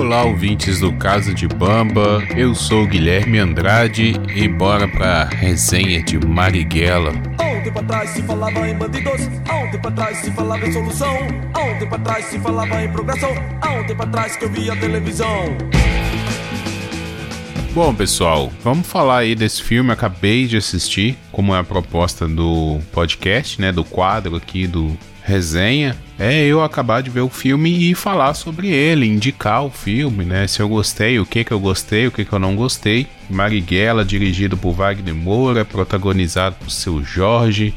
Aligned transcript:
Olá, 0.00 0.24
ouvintes 0.24 0.80
do 0.80 0.94
Casa 0.94 1.34
de 1.34 1.46
Bamba. 1.46 2.26
Eu 2.34 2.54
sou 2.54 2.86
Guilherme 2.86 3.38
Andrade 3.38 4.14
e 4.34 4.48
bora 4.48 4.88
pra 4.88 5.24
resenha 5.24 6.02
de 6.02 6.18
Marighella. 6.18 7.12
Há 7.36 7.44
um 7.44 7.62
tempo 7.62 7.80
atrás 7.80 8.08
se 8.08 8.22
falava 8.22 8.66
em 8.66 8.74
bandidos, 8.74 9.28
há 9.46 9.56
um 9.58 9.70
tempo 9.70 9.88
atrás 9.88 10.16
se 10.16 10.30
falava 10.30 10.66
em 10.66 10.72
solução, 10.72 11.14
há 11.52 11.60
um 11.60 11.78
tempo 11.78 11.94
atrás 11.94 12.24
se 12.24 12.38
falava 12.38 12.82
em 12.82 12.90
progressão, 12.90 13.30
há 13.60 13.72
um 13.72 13.86
tempo 13.86 14.02
atrás 14.02 14.36
que 14.36 14.46
eu 14.46 14.50
via 14.50 14.74
televisão. 14.74 15.44
Bom, 17.74 17.94
pessoal, 17.94 18.50
vamos 18.64 18.86
falar 18.86 19.18
aí 19.18 19.34
desse 19.34 19.62
filme. 19.62 19.92
Acabei 19.92 20.46
de 20.46 20.56
assistir, 20.56 21.18
como 21.30 21.54
é 21.54 21.58
a 21.58 21.64
proposta 21.64 22.26
do 22.26 22.80
podcast, 22.90 23.60
né? 23.60 23.70
Do 23.70 23.84
quadro 23.84 24.34
aqui 24.34 24.66
do 24.66 24.96
resenha. 25.30 25.96
É 26.18 26.44
eu 26.44 26.62
acabar 26.62 27.02
de 27.02 27.08
ver 27.08 27.20
o 27.20 27.28
filme 27.28 27.90
e 27.90 27.94
falar 27.94 28.34
sobre 28.34 28.68
ele, 28.68 29.06
indicar 29.06 29.64
o 29.64 29.70
filme, 29.70 30.24
né? 30.24 30.46
Se 30.46 30.60
eu 30.60 30.68
gostei, 30.68 31.18
o 31.18 31.24
que 31.24 31.44
que 31.44 31.52
eu 31.52 31.60
gostei, 31.60 32.06
o 32.06 32.10
que 32.10 32.24
que 32.24 32.32
eu 32.32 32.38
não 32.38 32.56
gostei. 32.56 33.06
Marighella, 33.28 34.04
dirigido 34.04 34.56
por 34.56 34.72
Wagner 34.72 35.14
Moura, 35.14 35.64
protagonizado 35.64 36.56
por 36.56 36.70
seu 36.70 37.02
Jorge, 37.02 37.72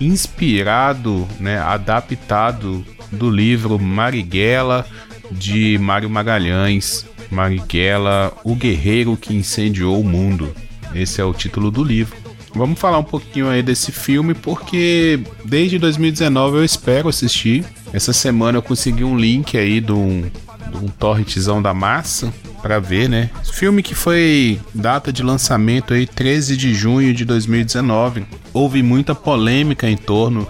inspirado, 0.00 1.26
né? 1.40 1.58
Adaptado 1.58 2.84
do 3.10 3.30
livro 3.30 3.78
Marighella 3.78 4.84
de 5.30 5.78
Mário 5.78 6.10
Magalhães 6.10 7.06
Marighella, 7.30 8.32
o 8.44 8.54
guerreiro 8.54 9.16
que 9.16 9.34
incendiou 9.34 10.00
o 10.00 10.04
mundo. 10.04 10.54
Esse 10.94 11.20
é 11.20 11.24
o 11.24 11.34
título 11.34 11.70
do 11.70 11.84
livro. 11.84 12.16
Vamos 12.54 12.78
falar 12.78 12.98
um 12.98 13.04
pouquinho 13.04 13.48
aí 13.48 13.62
desse 13.62 13.92
filme 13.92 14.34
porque 14.34 15.20
desde 15.44 15.78
2019 15.78 16.58
eu 16.58 16.64
espero 16.64 17.08
assistir. 17.08 17.64
Essa 17.92 18.12
semana 18.12 18.58
eu 18.58 18.62
consegui 18.62 19.04
um 19.04 19.16
link 19.16 19.56
aí 19.56 19.80
de 19.80 19.92
um, 19.92 20.22
de 20.70 20.76
um 20.76 20.88
torrentzão 20.88 21.62
da 21.62 21.72
massa 21.72 22.32
para 22.60 22.78
ver, 22.78 23.08
né? 23.08 23.30
Filme 23.52 23.82
que 23.82 23.94
foi 23.94 24.60
data 24.74 25.12
de 25.12 25.22
lançamento 25.22 25.94
aí 25.94 26.06
13 26.06 26.56
de 26.56 26.74
junho 26.74 27.14
de 27.14 27.24
2019. 27.24 28.26
Houve 28.52 28.82
muita 28.82 29.14
polêmica 29.14 29.88
em 29.88 29.96
torno 29.96 30.46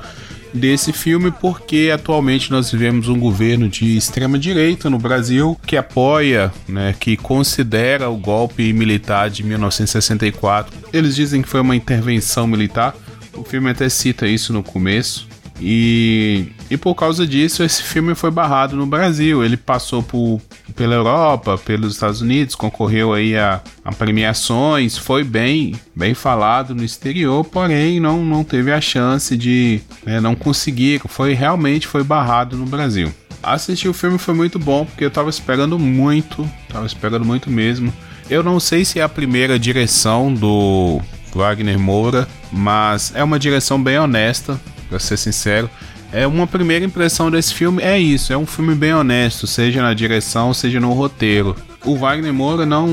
desse 0.53 0.93
filme 0.93 1.31
porque 1.31 1.91
atualmente 1.93 2.51
nós 2.51 2.71
vivemos 2.71 3.09
um 3.09 3.19
governo 3.19 3.69
de 3.69 3.97
extrema 3.97 4.39
direita 4.39 4.89
no 4.89 4.99
Brasil 4.99 5.59
que 5.67 5.77
apoia, 5.77 6.53
né, 6.67 6.95
que 6.99 7.17
considera 7.17 8.09
o 8.09 8.17
golpe 8.17 8.73
militar 8.73 9.31
de 9.31 9.43
1964. 9.43 10.78
Eles 10.93 11.15
dizem 11.15 11.43
que 11.43 11.49
foi 11.49 11.61
uma 11.61 11.77
intervenção 11.77 12.47
militar. 12.47 12.95
O 13.35 13.45
filme 13.45 13.71
até 13.71 13.89
cita 13.89 14.27
isso 14.27 14.53
no 14.53 14.63
começo. 14.63 15.29
E, 15.61 16.53
e 16.71 16.77
por 16.77 16.95
causa 16.95 17.27
disso, 17.27 17.65
esse 17.65 17.83
filme 17.83 18.15
foi 18.15 18.31
barrado 18.31 18.77
no 18.77 18.87
Brasil. 18.87 19.45
Ele 19.45 19.57
passou 19.57 20.03
por, 20.03 20.41
pela 20.75 20.95
Europa, 20.95 21.59
pelos 21.59 21.95
Estados 21.95 22.21
Unidos, 22.21 22.55
concorreu 22.55 23.13
aí 23.13 23.37
a, 23.37 23.61
a 23.85 23.93
premiações, 23.93 24.97
foi 24.97 25.25
bem, 25.25 25.75
bem 25.95 26.15
falado 26.15 26.75
no 26.75 26.85
exterior, 26.85 27.45
porém 27.45 27.99
não, 27.99 28.25
não 28.25 28.45
teve 28.45 28.73
a 28.73 28.81
chance 28.81 29.37
de 29.37 29.81
né, 30.07 30.21
não 30.21 30.35
conseguir. 30.35 31.01
Foi 31.09 31.35
realmente 31.35 31.87
foi 31.87 32.05
barrado 32.05 32.57
no 32.57 32.67
Brasil. 32.67 33.13
Assistir 33.43 33.89
o 33.89 33.95
filme 33.95 34.19
foi 34.19 34.35
muito 34.35 34.59
bom 34.59 34.85
porque 34.85 35.05
eu 35.05 35.11
tava 35.11 35.31
esperando 35.31 35.79
muito, 35.79 36.49
tava 36.69 36.87
esperando 36.87 37.25
muito 37.25 37.51
mesmo. 37.51 37.93
Eu 38.31 38.43
não 38.43 38.61
sei 38.61 38.85
se 38.85 39.01
é 39.01 39.03
a 39.03 39.09
primeira 39.09 39.59
direção 39.59 40.33
do 40.33 41.01
Wagner 41.35 41.79
Moura, 41.79 42.29
mas 42.53 43.11
é 43.15 43.25
uma 43.25 43.39
direção 43.39 43.83
bem 43.83 43.99
honesta 43.99 44.61
pra 44.87 44.99
ser 44.99 45.17
sincero. 45.17 45.71
É 46.13 46.27
uma 46.27 46.47
primeira 46.47 46.85
impressão 46.85 47.31
desse 47.31 47.55
filme 47.55 47.83
é 47.83 47.99
isso, 47.99 48.31
é 48.31 48.37
um 48.37 48.45
filme 48.45 48.75
bem 48.75 48.93
honesto, 48.93 49.47
seja 49.47 49.83
na 49.83 49.95
direção, 49.95 50.53
seja 50.53 50.79
no 50.79 50.93
roteiro. 50.93 51.57
O 51.85 51.97
Wagner 51.97 52.33
Moura 52.33 52.67
não, 52.67 52.87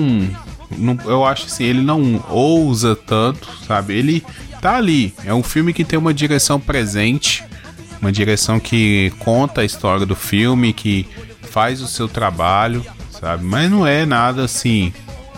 não 0.77 0.97
eu 1.03 1.25
acho 1.25 1.47
assim, 1.47 1.65
ele 1.65 1.81
não 1.81 2.23
ousa 2.29 2.95
tanto, 2.95 3.49
sabe? 3.67 3.93
Ele 3.93 4.23
tá 4.61 4.77
ali, 4.77 5.13
é 5.25 5.33
um 5.33 5.43
filme 5.43 5.73
que 5.73 5.83
tem 5.83 5.99
uma 5.99 6.13
direção 6.13 6.61
presente, 6.61 7.43
uma 8.01 8.11
direção 8.11 8.57
que 8.57 9.11
conta 9.19 9.61
a 9.61 9.65
história 9.65 10.05
do 10.05 10.15
filme, 10.15 10.71
que 10.71 11.05
faz 11.41 11.81
o 11.81 11.87
seu 11.87 12.07
trabalho, 12.07 12.85
sabe? 13.11 13.43
Mas 13.43 13.69
não 13.69 13.85
é 13.85 14.05
nada 14.05 14.45
assim 14.45 14.93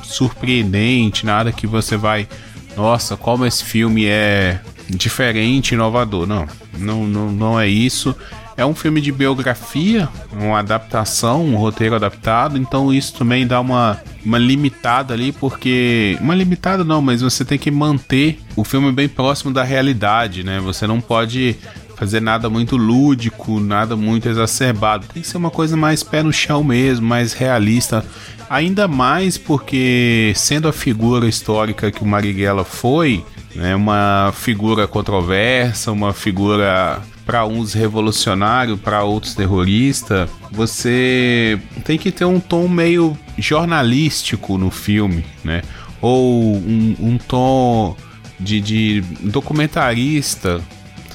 surpreendente, 0.07 1.25
nada 1.25 1.51
que 1.51 1.67
você 1.67 1.97
vai, 1.97 2.27
nossa, 2.75 3.15
como 3.15 3.45
esse 3.45 3.63
filme 3.63 4.05
é 4.05 4.59
diferente, 4.89 5.73
inovador. 5.73 6.25
Não, 6.25 6.47
não, 6.77 7.05
não, 7.05 7.31
não 7.31 7.59
é 7.59 7.67
isso. 7.67 8.15
É 8.55 8.65
um 8.65 8.73
filme 8.73 8.99
de 8.99 9.11
biografia, 9.11 10.09
uma 10.33 10.57
adaptação, 10.57 11.45
um 11.45 11.55
roteiro 11.55 11.93
adaptado, 11.93 12.57
então 12.57 12.91
isso 12.91 13.13
também 13.13 13.45
dá 13.45 13.61
uma, 13.61 14.01
uma 14.25 14.39
limitada 14.39 15.13
ali, 15.13 15.31
porque. 15.31 16.17
Uma 16.19 16.33
limitada 16.33 16.83
não, 16.83 16.99
mas 16.99 17.21
você 17.21 17.45
tem 17.45 17.59
que 17.59 17.69
manter 17.69 18.39
o 18.55 18.63
filme 18.63 18.91
bem 18.91 19.07
próximo 19.07 19.53
da 19.53 19.63
realidade, 19.63 20.43
né? 20.43 20.59
Você 20.59 20.87
não 20.87 20.99
pode 20.99 21.55
fazer 21.97 22.21
nada 22.21 22.49
muito 22.49 22.77
lúdico, 22.77 23.59
nada 23.59 23.95
muito 23.95 24.29
exacerbado. 24.29 25.07
Tem 25.11 25.21
que 25.21 25.27
ser 25.27 25.37
uma 25.37 25.49
coisa 25.49 25.75
mais 25.75 26.03
pé 26.03 26.21
no 26.21 26.31
chão 26.31 26.63
mesmo, 26.63 27.07
mais 27.07 27.33
realista. 27.33 28.05
Ainda 28.49 28.87
mais 28.87 29.37
porque, 29.37 30.31
sendo 30.35 30.67
a 30.67 30.73
figura 30.73 31.27
histórica 31.27 31.91
que 31.91 32.03
o 32.03 32.05
Marighella 32.05 32.63
foi, 32.63 33.25
né, 33.55 33.75
uma 33.75 34.31
figura 34.33 34.87
controversa, 34.87 35.91
uma 35.91 36.13
figura 36.13 37.01
para 37.25 37.45
uns 37.45 37.73
revolucionário, 37.73 38.77
para 38.77 39.03
outros 39.03 39.33
terrorista, 39.33 40.29
você 40.51 41.59
tem 41.83 41.97
que 41.97 42.11
ter 42.11 42.23
um 42.23 42.39
tom 42.39 42.69
meio 42.69 43.17
jornalístico 43.37 44.57
no 44.57 44.71
filme, 44.71 45.25
né? 45.43 45.61
Ou 45.99 46.55
um, 46.55 46.95
um 46.99 47.17
tom 47.17 47.97
de, 48.39 48.61
de, 48.61 49.01
documentarista, 49.23 50.61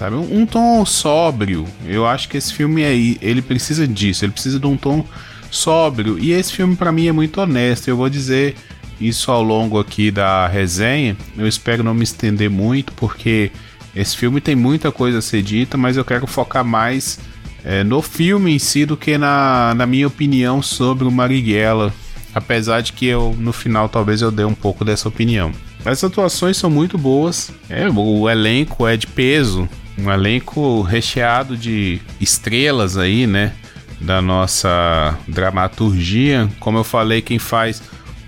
sabe? 0.02 0.16
Um, 0.16 0.40
um, 0.40 0.46
tom 0.46 0.84
sóbrio. 0.84 1.64
Eu 1.86 2.06
acho 2.06 2.28
que 2.28 2.36
esse 2.36 2.52
filme 2.52 2.84
aí, 2.84 3.16
ele 3.22 3.40
precisa 3.40 3.86
disso, 3.86 4.24
ele 4.24 4.32
precisa 4.32 4.58
de 4.58 4.66
um 4.66 4.76
tom 4.76 5.04
sóbrio. 5.50 6.18
E 6.18 6.32
esse 6.32 6.52
filme 6.52 6.74
para 6.74 6.90
mim 6.90 7.06
é 7.06 7.12
muito 7.12 7.40
honesto. 7.40 7.86
Eu 7.86 7.96
vou 7.96 8.08
dizer 8.08 8.56
isso 9.00 9.30
ao 9.30 9.42
longo 9.42 9.78
aqui 9.78 10.10
da 10.10 10.48
resenha. 10.48 11.16
Eu 11.36 11.46
espero 11.46 11.84
não 11.84 11.94
me 11.94 12.02
estender 12.02 12.50
muito, 12.50 12.92
porque 12.94 13.52
esse 13.94 14.16
filme 14.16 14.40
tem 14.40 14.56
muita 14.56 14.90
coisa 14.90 15.18
a 15.18 15.22
ser 15.22 15.40
dita, 15.42 15.76
mas 15.76 15.96
eu 15.96 16.04
quero 16.04 16.26
focar 16.26 16.64
mais 16.64 17.20
é, 17.64 17.84
no 17.84 18.02
filme 18.02 18.52
em 18.52 18.58
si 18.58 18.84
do 18.84 18.96
que 18.96 19.16
na, 19.16 19.72
na 19.76 19.86
minha 19.86 20.08
opinião 20.08 20.60
sobre 20.60 21.04
o 21.04 21.12
Marighella. 21.12 21.94
Apesar 22.34 22.80
de 22.80 22.92
que 22.92 23.06
eu, 23.06 23.36
no 23.38 23.52
final, 23.52 23.88
talvez 23.88 24.20
eu 24.20 24.32
dê 24.32 24.44
um 24.44 24.54
pouco 24.54 24.84
dessa 24.84 25.06
opinião. 25.06 25.52
As 25.84 26.02
atuações 26.02 26.56
são 26.56 26.70
muito 26.70 26.96
boas. 26.96 27.52
É, 27.68 27.88
o 27.88 28.28
elenco 28.28 28.86
é 28.86 28.96
de 28.96 29.06
peso. 29.06 29.68
Um 29.98 30.10
elenco 30.10 30.82
recheado 30.82 31.56
de 31.56 32.00
estrelas 32.20 32.96
aí, 32.96 33.26
né? 33.26 33.52
Da 34.00 34.20
nossa 34.20 35.16
dramaturgia. 35.28 36.48
Como 36.58 36.78
eu 36.78 36.84
falei, 36.84 37.22
quem 37.22 37.38
faz 37.38 37.82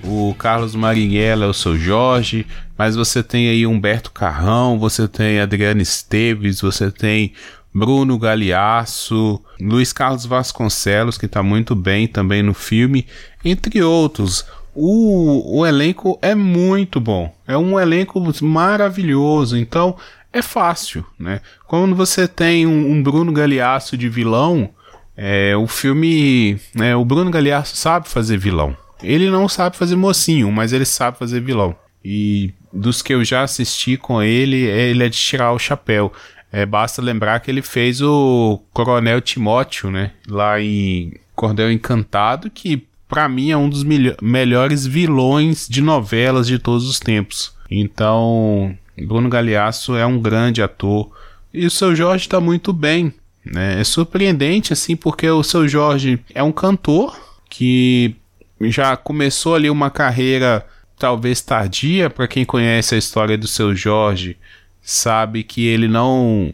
o 0.07 0.35
Carlos 0.39 0.75
Marighella 0.75 1.47
é 1.47 1.49
o 1.49 1.55
seu 1.55 1.77
Jorge, 1.77 2.47
mas 2.77 2.95
você 2.95 3.23
tem 3.23 3.49
aí 3.49 3.67
Humberto 3.67 4.13
Carrão, 4.13 4.79
você 4.79 5.09
tem 5.09 5.41
Adriano 5.41 5.81
Esteves, 5.81 6.61
você 6.61 6.91
tem 6.91 7.33
Bruno 7.75 8.19
Galeasso, 8.19 9.41
Luiz 9.61 9.93
Carlos 9.93 10.27
Vasconcelos, 10.27 11.19
que 11.19 11.27
está 11.27 11.43
muito 11.43 11.75
bem 11.75 12.07
também 12.07 12.43
no 12.43 12.55
filme, 12.55 13.07
entre 13.45 13.83
outros. 13.83 14.45
O, 14.75 15.61
o 15.61 15.67
elenco 15.67 16.19
é 16.21 16.35
muito 16.35 17.01
bom, 17.01 17.35
é 17.47 17.57
um 17.57 17.79
elenco 17.79 18.23
maravilhoso, 18.43 19.57
então 19.57 19.97
é 20.35 20.43
fácil, 20.43 21.07
né? 21.19 21.41
Quando 21.67 21.95
você 21.95 22.27
tem 22.27 22.67
um, 22.67 22.91
um 22.91 23.03
Bruno 23.03 23.33
Galeasso 23.33 23.97
de 23.97 24.09
vilão, 24.09 24.69
é, 25.17 25.57
o 25.57 25.67
filme, 25.69 26.59
né, 26.75 26.97
o 26.97 27.05
Bruno 27.05 27.31
Galeasso 27.31 27.77
sabe 27.77 28.09
fazer 28.09 28.37
vilão. 28.37 28.77
Ele 29.03 29.31
não 29.31 29.49
sabe 29.49 29.77
fazer 29.77 29.95
mocinho, 29.95 30.51
mas 30.51 30.73
ele 30.73 30.85
sabe 30.85 31.19
fazer 31.19 31.41
vilão. 31.41 31.77
E 32.05 32.53
dos 32.73 33.01
que 33.01 33.15
eu 33.15 33.25
já 33.25 33.43
assisti 33.43 33.97
com 33.97 34.21
ele, 34.21 34.57
ele 34.57 35.05
é 35.05 35.09
de 35.09 35.17
tirar 35.17 35.53
o 35.53 35.59
chapéu. 35.59 36.13
É, 36.51 36.67
basta 36.67 37.01
lembrar 37.01 37.41
que 37.41 37.51
ele 37.51 37.63
fez 37.63 38.03
o 38.03 38.61
Coronel 38.73 39.21
Timóteo, 39.21 39.91
né? 39.91 40.13
Lá 40.29 40.61
em 40.61 41.13
Cordel 41.35 41.71
Encantado, 41.71 42.51
que 42.51 42.87
para 43.09 43.29
mim 43.29 43.51
é 43.51 43.57
um 43.57 43.69
dos 43.69 43.85
melhores 44.21 44.87
vilões 44.87 45.69
de 45.69 45.81
novelas 45.81 46.47
de 46.47 46.59
todos 46.59 46.89
os 46.89 46.99
tempos. 46.99 47.55
Então, 47.71 48.77
Bruno 49.03 49.29
Galeasso 49.29 49.97
é 49.97 50.07
um 50.07 50.19
grande 50.19 50.63
ator. 50.63 51.11
E 51.53 51.67
o 51.67 51.71
seu 51.71 51.95
Jorge 51.95 52.27
está 52.27 52.41
muito 52.41 52.73
bem. 52.73 53.13
Né? 53.45 53.81
É 53.81 53.85
surpreendente, 53.85 54.73
assim, 54.73 54.97
porque 54.97 55.29
o 55.29 55.43
seu 55.43 55.69
Jorge 55.69 56.19
é 56.35 56.43
um 56.43 56.53
cantor 56.53 57.17
que 57.49 58.17
já 58.61 58.97
começou 58.97 59.55
ali 59.55 59.69
uma 59.69 59.91
carreira 59.91 60.67
talvez 60.99 61.41
tardia 61.41 62.09
para 62.09 62.29
quem 62.29 62.45
conhece 62.45 62.95
a 62.95 62.99
história 62.99 63.37
do 63.37 63.49
seu 63.49 63.75
Jorge 63.75 64.37
sabe 64.81 65.43
que 65.43 65.67
ele 65.67 65.89
não 65.89 66.53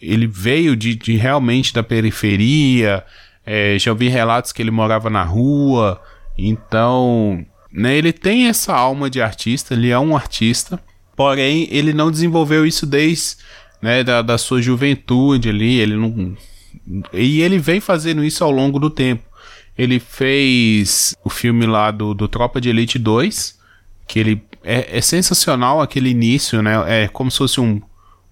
ele 0.00 0.26
veio 0.26 0.74
de, 0.74 0.94
de 0.94 1.14
realmente 1.16 1.74
da 1.74 1.82
periferia 1.82 3.04
é, 3.44 3.76
já 3.78 3.90
ouvi 3.90 4.08
relatos 4.08 4.52
que 4.52 4.62
ele 4.62 4.70
morava 4.70 5.10
na 5.10 5.22
rua 5.22 6.00
Então, 6.36 7.44
né, 7.70 7.96
ele 7.96 8.12
tem 8.12 8.46
essa 8.46 8.72
alma 8.72 9.10
de 9.10 9.20
artista, 9.20 9.74
ele 9.74 9.90
é 9.90 9.98
um 9.98 10.16
artista, 10.16 10.80
porém 11.16 11.68
ele 11.70 11.92
não 11.92 12.10
desenvolveu 12.10 12.66
isso 12.66 12.86
desde 12.86 13.36
né, 13.80 14.04
da, 14.04 14.22
da 14.22 14.38
sua 14.38 14.62
juventude 14.62 15.48
ali, 15.48 15.80
ele 15.80 15.96
não 15.96 16.36
e 17.12 17.42
ele 17.42 17.58
vem 17.58 17.80
fazendo 17.80 18.24
isso 18.24 18.42
ao 18.42 18.50
longo 18.50 18.78
do 18.78 18.90
tempo. 18.90 19.22
Ele 19.76 19.98
fez 19.98 21.14
o 21.24 21.30
filme 21.30 21.66
lá 21.66 21.90
do, 21.90 22.14
do 22.14 22.28
Tropa 22.28 22.60
de 22.60 22.68
Elite 22.68 22.98
2, 22.98 23.58
que 24.06 24.18
ele 24.18 24.42
é, 24.62 24.98
é 24.98 25.00
sensacional 25.00 25.80
aquele 25.80 26.10
início, 26.10 26.62
né? 26.62 27.04
É 27.04 27.08
como 27.08 27.30
se 27.30 27.38
fosse 27.38 27.60
um, 27.60 27.80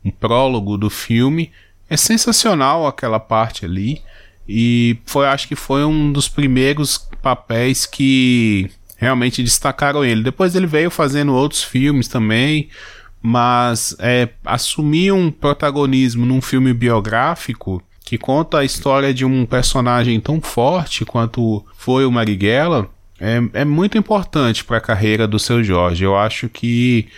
um 0.05 0.11
prólogo 0.11 0.77
do 0.77 0.91
filme. 0.91 1.51
É 1.89 1.97
sensacional 1.97 2.87
aquela 2.87 3.19
parte 3.19 3.65
ali. 3.65 4.03
E 4.49 4.99
foi, 5.07 5.27
acho 5.27 5.49
que 5.49 5.57
foi 5.57 5.85
um 5.85 6.13
dos 6.13 6.29
primeiros 6.29 6.99
papéis 7.23 7.87
que 7.87 8.71
realmente 9.01 9.43
destacaram 9.43 10.05
ele. 10.05 10.23
Depois 10.23 10.55
ele 10.55 10.67
veio 10.67 10.91
fazendo 10.91 11.35
outros 11.35 11.65
filmes 11.65 12.07
também, 12.07 12.69
mas 13.23 13.97
é, 13.99 14.29
assumir 14.45 15.11
um 15.11 15.31
protagonismo 15.31 16.27
num 16.27 16.43
filme 16.43 16.75
biográfico 16.75 17.83
que 18.05 18.19
conta 18.19 18.59
a 18.59 18.65
história 18.65 19.15
de 19.15 19.25
um 19.25 19.47
personagem 19.47 20.21
tão 20.21 20.39
forte 20.39 21.07
quanto 21.07 21.65
foi 21.77 22.05
o 22.05 22.13
Marighella, 22.13 22.91
é, 23.19 23.41
é 23.55 23.65
muito 23.65 23.97
importante 23.97 24.65
para 24.65 24.77
a 24.77 24.83
carreira 24.83 25.27
do 25.27 25.39
seu 25.39 25.65
Jorge. 25.65 26.05
Eu 26.05 26.17
acho 26.17 26.51
que 26.51 27.09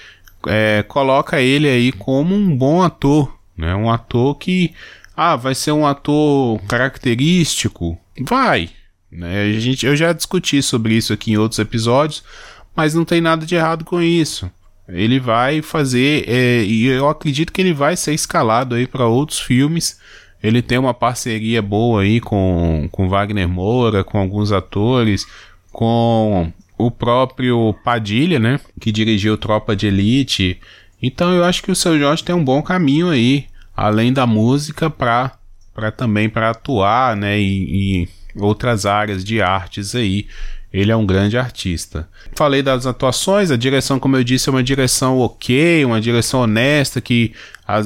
é, 0.46 0.84
coloca 0.86 1.40
ele 1.40 1.68
aí 1.68 1.90
como 1.90 2.34
um 2.34 2.56
bom 2.56 2.80
ator, 2.80 3.36
né? 3.56 3.74
Um 3.74 3.90
ator 3.90 4.36
que, 4.36 4.72
ah, 5.16 5.34
vai 5.34 5.54
ser 5.54 5.72
um 5.72 5.86
ator 5.86 6.60
característico, 6.68 7.98
vai. 8.20 8.70
Né? 9.12 9.42
A 9.42 9.60
gente, 9.60 9.84
eu 9.84 9.94
já 9.94 10.12
discuti 10.12 10.62
sobre 10.62 10.94
isso 10.94 11.12
aqui 11.12 11.32
em 11.32 11.36
outros 11.36 11.58
episódios, 11.58 12.24
mas 12.74 12.94
não 12.94 13.04
tem 13.04 13.20
nada 13.20 13.44
de 13.44 13.54
errado 13.54 13.84
com 13.84 14.00
isso. 14.00 14.50
Ele 14.88 15.20
vai 15.20 15.62
fazer, 15.62 16.24
é, 16.26 16.64
e 16.64 16.86
eu 16.86 17.08
acredito 17.08 17.52
que 17.52 17.60
ele 17.60 17.72
vai 17.72 17.96
ser 17.96 18.14
escalado 18.14 18.74
aí 18.74 18.86
para 18.86 19.06
outros 19.06 19.38
filmes 19.38 19.98
ele 20.42 20.60
tem 20.60 20.76
uma 20.76 20.92
parceria 20.92 21.62
boa 21.62 22.02
aí 22.02 22.20
com, 22.20 22.88
com 22.90 23.08
Wagner 23.08 23.48
Moura, 23.48 24.02
com 24.02 24.18
alguns 24.18 24.50
atores, 24.50 25.24
com 25.70 26.52
o 26.76 26.90
próprio 26.90 27.74
Padilha, 27.84 28.40
né? 28.40 28.58
Que 28.80 28.90
dirigiu 28.90 29.38
Tropa 29.38 29.76
de 29.76 29.86
Elite. 29.86 30.60
Então 31.00 31.32
eu 31.32 31.44
acho 31.44 31.62
que 31.62 31.70
o 31.70 31.76
seu 31.76 31.96
Jorge 31.96 32.24
tem 32.24 32.34
um 32.34 32.44
bom 32.44 32.60
caminho 32.60 33.08
aí, 33.08 33.46
além 33.76 34.12
da 34.12 34.26
música, 34.26 34.90
para 34.90 35.38
também 35.96 36.28
para 36.28 36.50
atuar, 36.50 37.16
né? 37.16 37.38
E, 37.38 38.02
e 38.02 38.08
outras 38.36 38.86
áreas 38.86 39.24
de 39.24 39.40
artes 39.40 39.94
aí. 39.94 40.26
Ele 40.72 40.90
é 40.90 40.96
um 40.96 41.04
grande 41.04 41.36
artista. 41.36 42.08
Falei 42.34 42.62
das 42.62 42.86
atuações, 42.86 43.50
a 43.50 43.56
direção, 43.56 43.98
como 43.98 44.16
eu 44.16 44.24
disse, 44.24 44.48
é 44.48 44.52
uma 44.52 44.62
direção 44.62 45.18
ok, 45.18 45.84
uma 45.84 46.00
direção 46.00 46.40
honesta, 46.40 46.98
que 46.98 47.32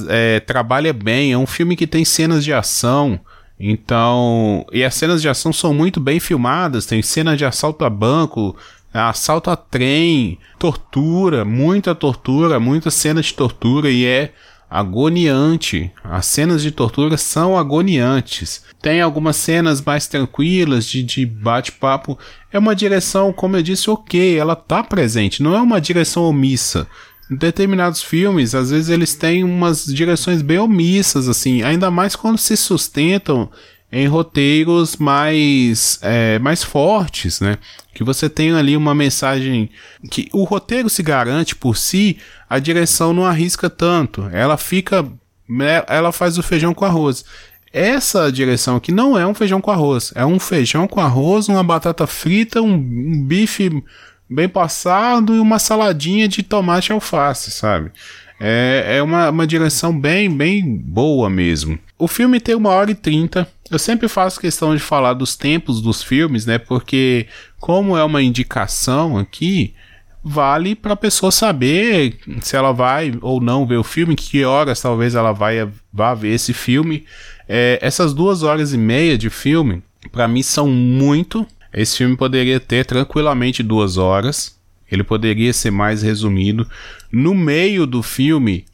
é, 0.08 0.38
trabalha 0.40 0.92
bem. 0.92 1.32
É 1.32 1.38
um 1.38 1.46
filme 1.46 1.74
que 1.74 1.86
tem 1.86 2.04
cenas 2.04 2.44
de 2.44 2.52
ação. 2.52 3.18
Então, 3.58 4.64
e 4.72 4.84
as 4.84 4.94
cenas 4.94 5.20
de 5.20 5.28
ação 5.28 5.52
são 5.52 5.74
muito 5.74 5.98
bem 5.98 6.20
filmadas. 6.20 6.86
Tem 6.86 7.02
cena 7.02 7.36
de 7.36 7.44
assalto 7.44 7.84
a 7.84 7.90
banco, 7.90 8.56
assalto 8.92 9.50
a 9.50 9.56
trem, 9.56 10.38
tortura, 10.58 11.44
muita 11.44 11.94
tortura, 11.94 12.60
muita 12.60 12.90
cena 12.90 13.20
de 13.20 13.34
tortura 13.34 13.90
e 13.90 14.06
é 14.06 14.32
agoniante. 14.68 15.90
As 16.02 16.26
cenas 16.26 16.62
de 16.62 16.70
tortura 16.70 17.16
são 17.16 17.56
agoniantes. 17.56 18.64
Tem 18.80 19.00
algumas 19.00 19.36
cenas 19.36 19.80
mais 19.80 20.06
tranquilas 20.06 20.86
de, 20.86 21.02
de 21.02 21.24
bate-papo. 21.24 22.18
É 22.52 22.58
uma 22.58 22.74
direção, 22.74 23.32
como 23.32 23.56
eu 23.56 23.62
disse, 23.62 23.90
ok, 23.90 24.36
ela 24.38 24.56
tá 24.56 24.82
presente, 24.82 25.42
não 25.42 25.54
é 25.54 25.60
uma 25.60 25.80
direção 25.80 26.24
omissa. 26.24 26.86
Em 27.30 27.36
determinados 27.36 28.02
filmes, 28.02 28.54
às 28.54 28.70
vezes 28.70 28.88
eles 28.88 29.14
têm 29.14 29.42
umas 29.42 29.84
direções 29.84 30.42
bem 30.42 30.58
omissas, 30.58 31.28
assim, 31.28 31.62
ainda 31.62 31.90
mais 31.90 32.14
quando 32.14 32.38
se 32.38 32.56
sustentam 32.56 33.50
em 33.90 34.06
roteiros 34.06 34.96
mais, 34.96 35.98
é, 36.02 36.38
mais 36.38 36.62
fortes, 36.62 37.40
né? 37.40 37.58
Que 37.94 38.04
você 38.04 38.28
tem 38.28 38.52
ali 38.52 38.76
uma 38.76 38.94
mensagem 38.94 39.70
que 40.10 40.28
o 40.32 40.44
roteiro 40.44 40.90
se 40.90 41.02
garante 41.02 41.54
por 41.54 41.76
si, 41.76 42.18
a 42.48 42.58
direção 42.58 43.12
não 43.12 43.24
arrisca 43.24 43.70
tanto. 43.70 44.28
Ela 44.32 44.56
fica, 44.56 45.06
né, 45.48 45.82
ela 45.88 46.12
faz 46.12 46.36
o 46.36 46.42
feijão 46.42 46.74
com 46.74 46.84
arroz. 46.84 47.24
Essa 47.72 48.30
direção 48.30 48.76
aqui 48.76 48.90
não 48.90 49.18
é 49.18 49.26
um 49.26 49.34
feijão 49.34 49.60
com 49.60 49.70
arroz, 49.70 50.12
é 50.14 50.24
um 50.24 50.38
feijão 50.38 50.86
com 50.88 51.00
arroz, 51.00 51.48
uma 51.48 51.62
batata 51.62 52.06
frita, 52.06 52.62
um, 52.62 52.74
um 52.74 53.22
bife 53.22 53.82
bem 54.28 54.48
passado 54.48 55.34
e 55.34 55.38
uma 55.38 55.58
saladinha 55.58 56.26
de 56.26 56.42
tomate 56.42 56.90
e 56.90 56.92
alface, 56.92 57.50
sabe? 57.50 57.92
É, 58.38 58.96
é 58.98 59.02
uma, 59.02 59.30
uma 59.30 59.46
direção 59.46 59.98
bem, 59.98 60.30
bem 60.30 60.76
boa 60.76 61.30
mesmo. 61.30 61.78
O 61.98 62.06
filme 62.06 62.38
tem 62.40 62.54
uma 62.54 62.70
hora 62.70 62.90
e 62.90 62.94
trinta. 62.94 63.48
Eu 63.70 63.78
sempre 63.78 64.08
faço 64.08 64.40
questão 64.40 64.74
de 64.74 64.80
falar 64.80 65.14
dos 65.14 65.34
tempos 65.34 65.80
dos 65.80 66.02
filmes, 66.02 66.44
né? 66.44 66.58
Porque, 66.58 67.26
como 67.58 67.96
é 67.96 68.04
uma 68.04 68.22
indicação 68.22 69.16
aqui, 69.16 69.74
vale 70.22 70.74
para 70.74 70.92
a 70.92 70.96
pessoa 70.96 71.32
saber 71.32 72.18
se 72.42 72.56
ela 72.56 72.72
vai 72.72 73.14
ou 73.22 73.40
não 73.40 73.66
ver 73.66 73.76
o 73.76 73.84
filme, 73.84 74.14
que 74.14 74.44
horas 74.44 74.80
talvez 74.80 75.14
ela 75.14 75.32
vai, 75.32 75.68
vá 75.92 76.14
ver 76.14 76.34
esse 76.34 76.52
filme. 76.52 77.04
É, 77.48 77.78
essas 77.80 78.12
duas 78.12 78.42
horas 78.42 78.72
e 78.74 78.78
meia 78.78 79.16
de 79.16 79.30
filme, 79.30 79.82
para 80.12 80.28
mim, 80.28 80.42
são 80.42 80.68
muito. 80.68 81.46
Esse 81.72 81.98
filme 81.98 82.16
poderia 82.16 82.60
ter 82.60 82.84
tranquilamente 82.84 83.62
duas 83.62 83.96
horas. 83.96 84.55
Ele 84.90 85.02
poderia 85.02 85.52
ser 85.52 85.70
mais 85.70 86.02
resumido. 86.02 86.68
No 87.10 87.34
meio 87.34 87.86
do 87.86 88.02
filme, 88.02 88.64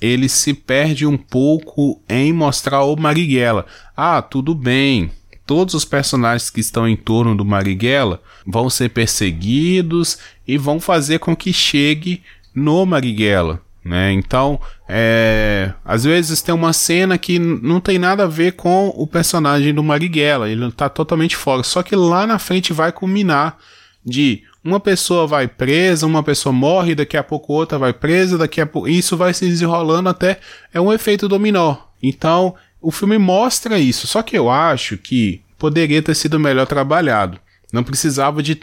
ele 0.00 0.28
se 0.28 0.52
perde 0.52 1.06
um 1.06 1.16
pouco 1.16 2.00
em 2.08 2.32
mostrar 2.32 2.82
o 2.82 2.96
Marighella. 2.96 3.66
Ah, 3.96 4.20
tudo 4.20 4.54
bem. 4.54 5.10
Todos 5.46 5.74
os 5.74 5.84
personagens 5.84 6.50
que 6.50 6.60
estão 6.60 6.88
em 6.88 6.96
torno 6.96 7.36
do 7.36 7.44
Marighella 7.44 8.20
vão 8.46 8.68
ser 8.68 8.90
perseguidos 8.90 10.18
e 10.46 10.58
vão 10.58 10.80
fazer 10.80 11.18
com 11.18 11.36
que 11.36 11.52
chegue 11.52 12.22
no 12.54 12.84
Marighella. 12.84 13.60
Né? 13.84 14.12
Então, 14.12 14.60
é, 14.88 15.72
às 15.84 16.04
vezes 16.04 16.40
tem 16.40 16.54
uma 16.54 16.72
cena 16.72 17.18
que 17.18 17.38
não 17.38 17.80
tem 17.80 17.98
nada 17.98 18.24
a 18.24 18.28
ver 18.28 18.52
com 18.52 18.92
o 18.96 19.06
personagem 19.06 19.74
do 19.74 19.82
Marighella, 19.82 20.48
ele 20.48 20.66
está 20.66 20.88
totalmente 20.88 21.36
fora. 21.36 21.62
Só 21.62 21.82
que 21.82 21.96
lá 21.96 22.26
na 22.26 22.38
frente 22.38 22.72
vai 22.72 22.92
culminar 22.92 23.58
de 24.04 24.42
uma 24.64 24.78
pessoa 24.78 25.26
vai 25.26 25.48
presa, 25.48 26.06
uma 26.06 26.22
pessoa 26.22 26.52
morre, 26.52 26.94
daqui 26.94 27.16
a 27.16 27.22
pouco 27.22 27.52
outra 27.52 27.78
vai 27.78 27.92
presa, 27.92 28.38
daqui 28.38 28.60
a 28.60 28.66
pouco. 28.66 28.88
Isso 28.88 29.16
vai 29.16 29.34
se 29.34 29.46
desenrolando 29.46 30.08
até. 30.08 30.38
É 30.72 30.80
um 30.80 30.92
efeito 30.92 31.28
dominó. 31.28 31.76
Então, 32.02 32.54
o 32.80 32.90
filme 32.90 33.18
mostra 33.18 33.78
isso. 33.78 34.06
Só 34.06 34.22
que 34.22 34.36
eu 34.36 34.48
acho 34.48 34.96
que 34.96 35.42
poderia 35.58 36.02
ter 36.02 36.14
sido 36.14 36.38
melhor 36.38 36.66
trabalhado. 36.66 37.38
Não 37.72 37.82
precisava 37.82 38.42
de 38.42 38.60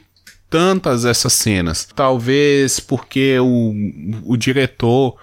tantas 0.50 1.06
essas 1.06 1.34
cenas. 1.34 1.88
Talvez 1.96 2.80
porque 2.80 3.38
o, 3.40 3.74
o 4.26 4.38
diretor. 4.38 5.18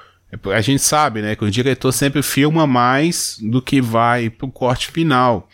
A 0.53 0.61
gente 0.61 0.83
sabe, 0.83 1.23
né? 1.23 1.37
Que 1.37 1.45
o 1.45 1.51
diretor 1.51 1.93
sempre 1.93 2.23
filma 2.23 2.67
mais 2.67 3.39
do 3.41 3.63
que 3.63 3.81
vai 3.81 4.29
pro 4.29 4.49
corte 4.49 4.89
final. 4.89 5.49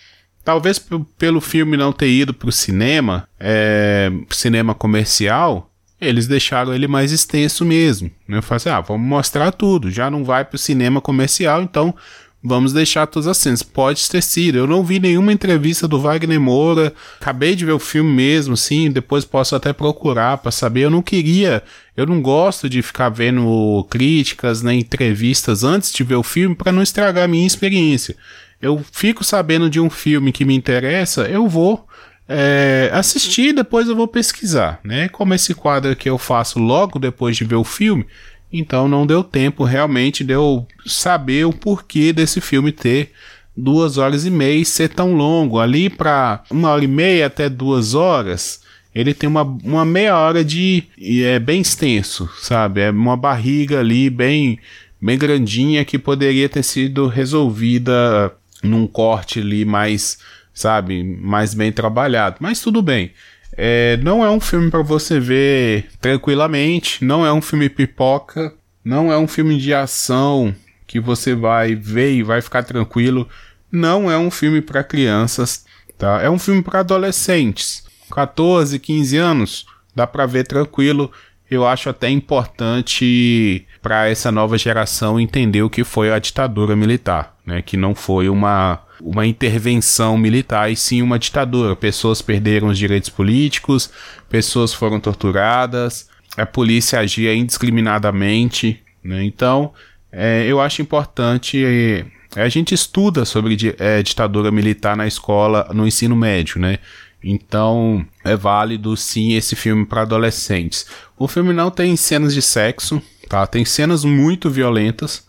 Talvez 0.44 0.80
pelo 1.16 1.40
filme 1.40 1.76
não 1.76 1.92
ter 1.92 2.08
ido 2.08 2.34
para 2.34 2.48
o 2.48 2.52
cinema, 2.52 3.28
é, 3.38 4.10
cinema 4.30 4.74
comercial, 4.74 5.70
eles 6.00 6.26
deixaram 6.26 6.74
ele 6.74 6.88
mais 6.88 7.12
extenso 7.12 7.64
mesmo. 7.64 8.10
Né? 8.26 8.38
Eu 8.38 8.42
falei 8.42 8.56
assim, 8.56 8.70
ah, 8.70 8.80
vamos 8.80 9.06
mostrar 9.06 9.52
tudo, 9.52 9.88
já 9.90 10.10
não 10.10 10.24
vai 10.24 10.44
para 10.44 10.56
o 10.56 10.58
cinema 10.58 11.00
comercial, 11.00 11.62
então 11.62 11.94
vamos 12.42 12.72
deixar 12.72 13.06
todas 13.06 13.28
as 13.28 13.38
cenas. 13.38 13.62
Pode 13.62 14.10
ter 14.10 14.20
sido, 14.20 14.58
eu 14.58 14.66
não 14.66 14.82
vi 14.82 14.98
nenhuma 14.98 15.32
entrevista 15.32 15.86
do 15.86 16.00
Wagner 16.00 16.40
Moura, 16.40 16.92
acabei 17.20 17.54
de 17.54 17.64
ver 17.64 17.72
o 17.72 17.78
filme 17.78 18.10
mesmo, 18.10 18.56
sim, 18.56 18.90
depois 18.90 19.24
posso 19.24 19.54
até 19.54 19.72
procurar 19.72 20.38
para 20.38 20.50
saber. 20.50 20.80
Eu 20.80 20.90
não 20.90 21.02
queria, 21.02 21.62
eu 21.96 22.04
não 22.04 22.20
gosto 22.20 22.68
de 22.68 22.82
ficar 22.82 23.08
vendo 23.10 23.86
críticas, 23.88 24.60
nem 24.60 24.78
né, 24.78 24.82
entrevistas 24.82 25.62
antes 25.62 25.92
de 25.92 26.02
ver 26.02 26.16
o 26.16 26.22
filme 26.24 26.56
para 26.56 26.72
não 26.72 26.82
estragar 26.82 27.24
a 27.24 27.28
minha 27.28 27.46
experiência 27.46 28.16
eu 28.62 28.82
fico 28.92 29.24
sabendo 29.24 29.68
de 29.68 29.80
um 29.80 29.90
filme 29.90 30.30
que 30.30 30.44
me 30.44 30.54
interessa, 30.54 31.22
eu 31.22 31.48
vou 31.48 31.86
é, 32.28 32.88
assistir 32.92 33.52
depois 33.52 33.88
eu 33.88 33.96
vou 33.96 34.06
pesquisar, 34.06 34.80
né? 34.84 35.08
Como 35.08 35.34
esse 35.34 35.52
quadro 35.52 35.96
que 35.96 36.08
eu 36.08 36.16
faço 36.16 36.60
logo 36.60 37.00
depois 37.00 37.36
de 37.36 37.44
ver 37.44 37.56
o 37.56 37.64
filme, 37.64 38.06
então 38.52 38.86
não 38.86 39.04
deu 39.04 39.24
tempo 39.24 39.64
realmente 39.64 40.22
de 40.22 40.32
eu 40.32 40.66
saber 40.86 41.44
o 41.44 41.52
porquê 41.52 42.12
desse 42.12 42.40
filme 42.40 42.70
ter 42.70 43.10
duas 43.56 43.98
horas 43.98 44.24
e 44.24 44.30
meia 44.30 44.60
e 44.60 44.64
ser 44.64 44.90
tão 44.90 45.14
longo. 45.14 45.58
Ali 45.58 45.90
para 45.90 46.44
uma 46.48 46.70
hora 46.70 46.84
e 46.84 46.88
meia 46.88 47.26
até 47.26 47.48
duas 47.48 47.94
horas, 47.94 48.62
ele 48.94 49.12
tem 49.12 49.28
uma, 49.28 49.42
uma 49.42 49.84
meia 49.84 50.16
hora 50.16 50.44
de. 50.44 50.84
E 50.96 51.24
é 51.24 51.40
bem 51.40 51.60
extenso, 51.60 52.30
sabe? 52.40 52.82
É 52.82 52.90
uma 52.90 53.16
barriga 53.16 53.80
ali 53.80 54.08
bem, 54.08 54.58
bem 55.00 55.18
grandinha 55.18 55.84
que 55.84 55.98
poderia 55.98 56.48
ter 56.48 56.62
sido 56.62 57.08
resolvida 57.08 58.32
num 58.62 58.86
corte 58.86 59.40
ali 59.40 59.64
mais, 59.64 60.18
sabe, 60.54 61.02
mais 61.02 61.54
bem 61.54 61.72
trabalhado. 61.72 62.36
Mas 62.40 62.60
tudo 62.60 62.80
bem. 62.80 63.12
É, 63.54 63.98
não 63.98 64.24
é 64.24 64.30
um 64.30 64.40
filme 64.40 64.70
para 64.70 64.82
você 64.82 65.20
ver 65.20 65.88
tranquilamente, 66.00 67.04
não 67.04 67.26
é 67.26 67.32
um 67.32 67.42
filme 67.42 67.68
pipoca, 67.68 68.54
não 68.84 69.12
é 69.12 69.18
um 69.18 69.28
filme 69.28 69.58
de 69.58 69.74
ação 69.74 70.54
que 70.86 70.98
você 70.98 71.34
vai 71.34 71.74
ver 71.74 72.14
e 72.14 72.22
vai 72.22 72.40
ficar 72.40 72.62
tranquilo. 72.62 73.28
Não 73.70 74.10
é 74.10 74.18
um 74.18 74.30
filme 74.30 74.60
para 74.60 74.82
crianças, 74.84 75.64
tá? 75.98 76.20
É 76.22 76.30
um 76.30 76.38
filme 76.38 76.62
para 76.62 76.80
adolescentes, 76.80 77.84
14, 78.10 78.78
15 78.78 79.16
anos, 79.16 79.66
dá 79.94 80.06
para 80.06 80.26
ver 80.26 80.46
tranquilo. 80.46 81.10
Eu 81.52 81.66
acho 81.66 81.90
até 81.90 82.08
importante 82.08 83.66
para 83.82 84.08
essa 84.08 84.32
nova 84.32 84.56
geração 84.56 85.20
entender 85.20 85.62
o 85.62 85.68
que 85.68 85.84
foi 85.84 86.10
a 86.10 86.18
ditadura 86.18 86.74
militar, 86.74 87.36
né? 87.44 87.60
Que 87.60 87.76
não 87.76 87.94
foi 87.94 88.28
uma 88.28 88.80
uma 89.02 89.26
intervenção 89.26 90.16
militar 90.16 90.70
e 90.70 90.76
sim 90.76 91.02
uma 91.02 91.18
ditadura. 91.18 91.74
Pessoas 91.76 92.22
perderam 92.22 92.68
os 92.68 92.78
direitos 92.78 93.10
políticos, 93.10 93.90
pessoas 94.30 94.72
foram 94.72 95.00
torturadas, 95.00 96.08
a 96.36 96.46
polícia 96.46 97.00
agia 97.00 97.34
indiscriminadamente. 97.34 98.80
Né? 99.04 99.24
Então, 99.24 99.72
é, 100.10 100.46
eu 100.46 100.60
acho 100.60 100.80
importante. 100.80 101.62
É, 101.64 102.04
a 102.34 102.48
gente 102.48 102.72
estuda 102.72 103.24
sobre 103.24 103.58
é, 103.78 104.02
ditadura 104.02 104.50
militar 104.50 104.96
na 104.96 105.06
escola, 105.06 105.68
no 105.74 105.86
ensino 105.86 106.16
médio, 106.16 106.58
né? 106.58 106.78
Então 107.22 108.04
é 108.24 108.36
válido 108.36 108.96
sim 108.96 109.34
esse 109.34 109.54
filme 109.54 109.86
para 109.86 110.02
adolescentes. 110.02 110.86
O 111.16 111.28
filme 111.28 111.52
não 111.52 111.70
tem 111.70 111.96
cenas 111.96 112.34
de 112.34 112.42
sexo, 112.42 113.00
tá? 113.28 113.46
Tem 113.46 113.64
cenas 113.64 114.04
muito 114.04 114.50
violentas, 114.50 115.26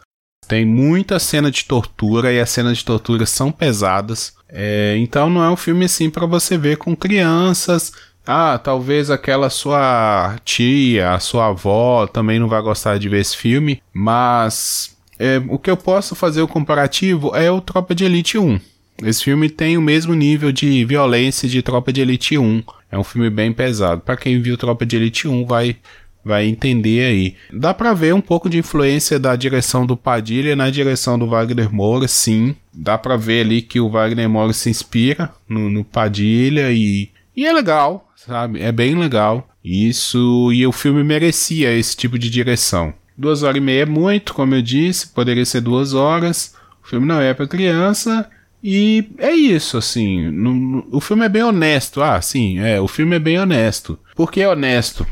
tem 0.48 0.66
muita 0.66 1.20
cena 1.20 1.50
de 1.50 1.66
tortura 1.66 2.32
e 2.32 2.40
as 2.40 2.50
cenas 2.50 2.78
de 2.78 2.86
tortura 2.86 3.26
são 3.26 3.52
pesadas. 3.52 4.34
É, 4.50 4.96
então 4.98 5.30
não 5.30 5.44
é 5.44 5.50
um 5.50 5.56
filme 5.56 5.86
assim 5.86 6.10
para 6.10 6.26
você 6.26 6.58
ver 6.58 6.78
com 6.78 6.96
crianças. 6.96 7.92
Ah, 8.26 8.58
talvez 8.58 9.10
aquela 9.10 9.50
sua 9.50 10.38
tia, 10.46 11.12
a 11.12 11.20
sua 11.20 11.48
avó 11.48 12.08
também 12.08 12.40
não 12.40 12.48
vai 12.48 12.62
gostar 12.62 12.98
de 12.98 13.10
ver 13.10 13.20
esse 13.20 13.36
filme, 13.36 13.82
mas 13.94 14.96
é, 15.20 15.42
o 15.50 15.60
que 15.60 15.70
eu 15.70 15.76
posso 15.76 16.16
fazer 16.16 16.42
o 16.42 16.48
comparativo 16.48 17.36
é 17.36 17.52
o 17.52 17.60
Tropa 17.60 17.94
de 17.94 18.06
Elite 18.06 18.38
1. 18.38 18.60
Esse 19.04 19.24
filme 19.24 19.50
tem 19.50 19.78
o 19.78 19.82
mesmo 19.82 20.14
nível 20.14 20.52
de 20.52 20.86
violência 20.86 21.48
de 21.48 21.62
Tropa 21.62 21.92
de 21.92 22.02
Elite 22.02 22.38
1. 22.38 22.64
É 22.92 22.98
um 22.98 23.04
filme 23.04 23.30
bem 23.30 23.52
pesado. 23.52 24.02
Para 24.02 24.18
quem 24.18 24.42
viu 24.42 24.58
Tropa 24.58 24.86
de 24.86 24.96
Elite 24.96 25.28
1 25.28 25.46
vai 25.46 25.76
vai 26.24 26.46
entender 26.46 27.04
aí. 27.06 27.36
Dá 27.52 27.74
para 27.74 27.94
ver 27.94 28.14
um 28.14 28.22
pouco 28.22 28.50
de 28.50 28.58
influência 28.58 29.20
da 29.20 29.36
direção 29.36 29.86
do 29.86 29.98
Padilha 29.98 30.56
na 30.56 30.70
direção 30.70 31.20
do 31.20 31.28
Wagner 31.28 31.74
Moura, 31.74 32.08
sim. 32.08 32.56
Dá 32.74 32.98
para 32.98 33.18
ver 33.18 33.42
ali 33.42 33.62
que 33.62 33.80
o 33.80 33.90
Wagner 33.90 34.30
Moura 34.30 34.54
se 34.54 34.70
inspira 34.70 35.30
no, 35.50 35.70
no 35.70 35.84
Padilha 35.84 36.72
e, 36.72 37.10
e 37.36 37.46
é 37.46 37.52
legal, 37.52 38.10
sabe? 38.16 38.62
É 38.62 38.72
bem 38.72 38.96
legal. 38.96 39.50
Isso 39.64 40.52
e 40.54 40.66
o 40.66 40.72
filme 40.72 41.04
merecia 41.04 41.74
esse 41.74 41.96
tipo 41.96 42.18
de 42.18 42.30
direção. 42.30 42.94
Duas 43.18 43.44
horas 43.44 43.58
e 43.58 43.62
meia 43.62 43.84
é 43.84 43.86
muito, 43.86 44.34
como 44.34 44.56
eu 44.56 44.62
disse, 44.62 45.08
poderia 45.08 45.46
ser 45.46 45.62
duas 45.62 45.94
horas. 45.94 46.56
O 46.84 46.88
filme 46.88 47.06
não 47.06 47.22
é 47.22 47.34
para 47.34 47.48
criança. 47.48 48.30
E 48.64 49.10
é 49.18 49.32
isso, 49.32 49.78
assim. 49.78 50.30
No, 50.32 50.54
no, 50.54 50.88
o 50.92 51.02
filme 51.02 51.26
é 51.26 51.30
bem 51.30 51.44
honesto. 51.44 52.02
Ah, 52.02 52.22
sim, 52.22 52.60
é. 52.60 52.80
O 52.80 52.88
filme 52.88 53.18
é 53.18 53.20
bem 53.20 53.40
honesto. 53.40 54.00
Por 54.16 54.32
que 54.32 54.42
é 54.42 54.48
honesto? 54.48 55.06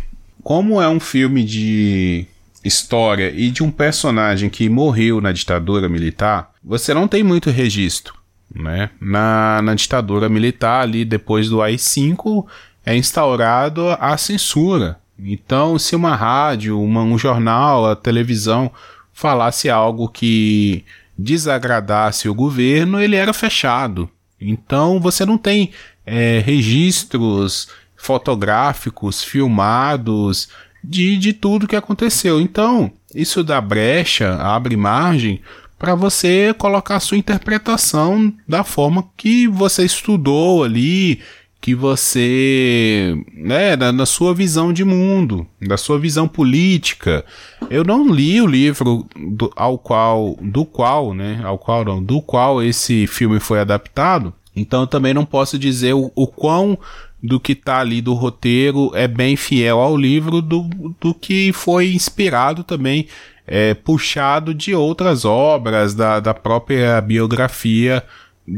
como 0.44 0.82
é 0.82 0.90
um 0.90 1.00
filme 1.00 1.44
de 1.44 2.26
história 2.64 3.32
e 3.32 3.50
de 3.50 3.64
um 3.64 3.72
personagem 3.72 4.50
que 4.50 4.70
morreu 4.70 5.22
na 5.22 5.32
ditadura 5.32 5.90
militar, 5.90 6.52
você 6.64 6.94
não 6.94 7.08
tem 7.08 7.24
muito 7.24 7.50
registro. 7.50 8.16
Né? 8.54 8.90
Na, 9.00 9.62
na 9.62 9.74
ditadura 9.74 10.28
militar, 10.28 10.82
ali 10.82 11.06
depois 11.06 11.50
do 11.50 11.62
AI-5, 11.62 12.46
é 12.86 12.96
instaurado 12.96 13.90
a 14.00 14.18
censura. 14.18 15.00
Então, 15.18 15.80
se 15.80 15.96
uma 15.96 16.16
rádio, 16.16 16.82
uma, 16.82 17.02
um 17.02 17.18
jornal, 17.18 17.86
a 17.86 17.96
televisão 17.96 18.72
falasse 19.14 19.70
algo 19.70 20.10
que 20.10 20.84
desagradasse 21.22 22.28
o 22.28 22.34
governo, 22.34 23.00
ele 23.00 23.16
era 23.16 23.34
fechado. 23.34 24.10
Então, 24.40 25.00
você 25.00 25.26
não 25.26 25.38
tem 25.38 25.72
é, 26.06 26.42
registros 26.46 27.68
fotográficos, 27.96 29.24
filmados, 29.24 30.50
de, 30.84 31.18
de 31.18 31.34
tudo 31.34 31.68
que 31.68 31.76
aconteceu. 31.76 32.42
Então, 32.42 32.92
isso 33.14 33.44
dá 33.44 33.62
brecha, 33.62 34.36
abre 34.36 34.76
margem 34.76 35.42
para 35.78 35.96
você 35.96 36.54
colocar 36.58 37.00
sua 37.00 37.18
interpretação 37.18 38.34
da 38.48 38.64
forma 38.64 39.08
que 39.18 39.48
você 39.48 39.84
estudou 39.84 40.64
ali, 40.64 41.20
que 41.62 41.76
você, 41.76 43.16
né, 43.32 43.76
na, 43.76 43.92
na, 43.92 44.06
sua 44.08 44.34
visão 44.34 44.74
de 44.74 44.84
mundo, 44.84 45.46
da 45.62 45.78
sua 45.78 46.00
visão 46.00 46.28
política. 46.28 47.24
Eu 47.70 47.84
não 47.84 48.12
li 48.12 48.42
o 48.42 48.48
livro 48.48 49.08
do, 49.16 49.54
ao 49.56 49.78
qual, 49.78 50.36
do 50.42 50.66
qual, 50.66 51.14
né, 51.14 51.40
ao 51.44 51.60
qual 51.60 51.86
não, 51.86 52.04
do 52.04 52.20
qual 52.20 52.64
esse 52.64 53.06
filme 53.06 53.40
foi 53.40 53.60
adaptado. 53.60 54.34
Então 54.56 54.82
eu 54.82 54.88
também 54.88 55.14
não 55.14 55.24
posso 55.24 55.60
dizer 55.60 55.94
o, 55.94 56.12
o 56.16 56.26
quão 56.26 56.78
do 57.22 57.40
que 57.40 57.54
tá 57.54 57.78
ali 57.78 58.02
do 58.02 58.16
roteiro 58.16 58.90
é 58.96 59.08
bem 59.08 59.36
fiel 59.36 59.80
ao 59.80 59.96
livro, 59.96 60.42
do, 60.42 60.64
do 61.00 61.14
que 61.14 61.54
foi 61.54 61.94
inspirado 61.94 62.64
também, 62.64 63.08
é, 63.46 63.76
puxado 63.76 64.52
de 64.52 64.74
outras 64.74 65.26
obras, 65.26 65.94
da, 65.94 66.20
da 66.20 66.34
própria 66.34 67.00
biografia 67.00 68.04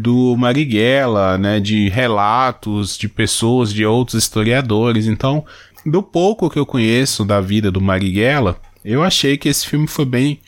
do 0.01 0.35
Marighella, 0.35 1.37
né, 1.37 1.59
de 1.59 1.87
relatos 1.89 2.97
de 2.97 3.07
pessoas, 3.07 3.71
de 3.71 3.85
outros 3.85 4.23
historiadores. 4.23 5.05
Então, 5.05 5.45
do 5.85 6.01
pouco 6.01 6.49
que 6.49 6.57
eu 6.57 6.65
conheço 6.65 7.23
da 7.23 7.39
vida 7.39 7.69
do 7.69 7.79
Marighella, 7.79 8.57
eu 8.83 9.03
achei 9.03 9.37
que 9.37 9.47
esse 9.47 9.67
filme 9.67 9.87
foi 9.87 10.05
bem, 10.05 10.39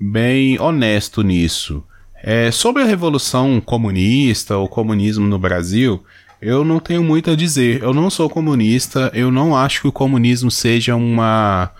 bem 0.00 0.58
honesto 0.58 1.22
nisso. 1.22 1.84
É, 2.22 2.50
sobre 2.50 2.82
a 2.82 2.86
Revolução 2.86 3.60
Comunista, 3.60 4.56
o 4.56 4.66
comunismo 4.66 5.26
no 5.26 5.38
Brasil, 5.38 6.02
eu 6.40 6.64
não 6.64 6.80
tenho 6.80 7.04
muito 7.04 7.30
a 7.30 7.36
dizer. 7.36 7.82
Eu 7.82 7.92
não 7.92 8.08
sou 8.08 8.30
comunista, 8.30 9.10
eu 9.14 9.30
não 9.30 9.54
acho 9.54 9.82
que 9.82 9.88
o 9.88 9.92
comunismo 9.92 10.50
seja 10.50 10.96
uma, 10.96 11.70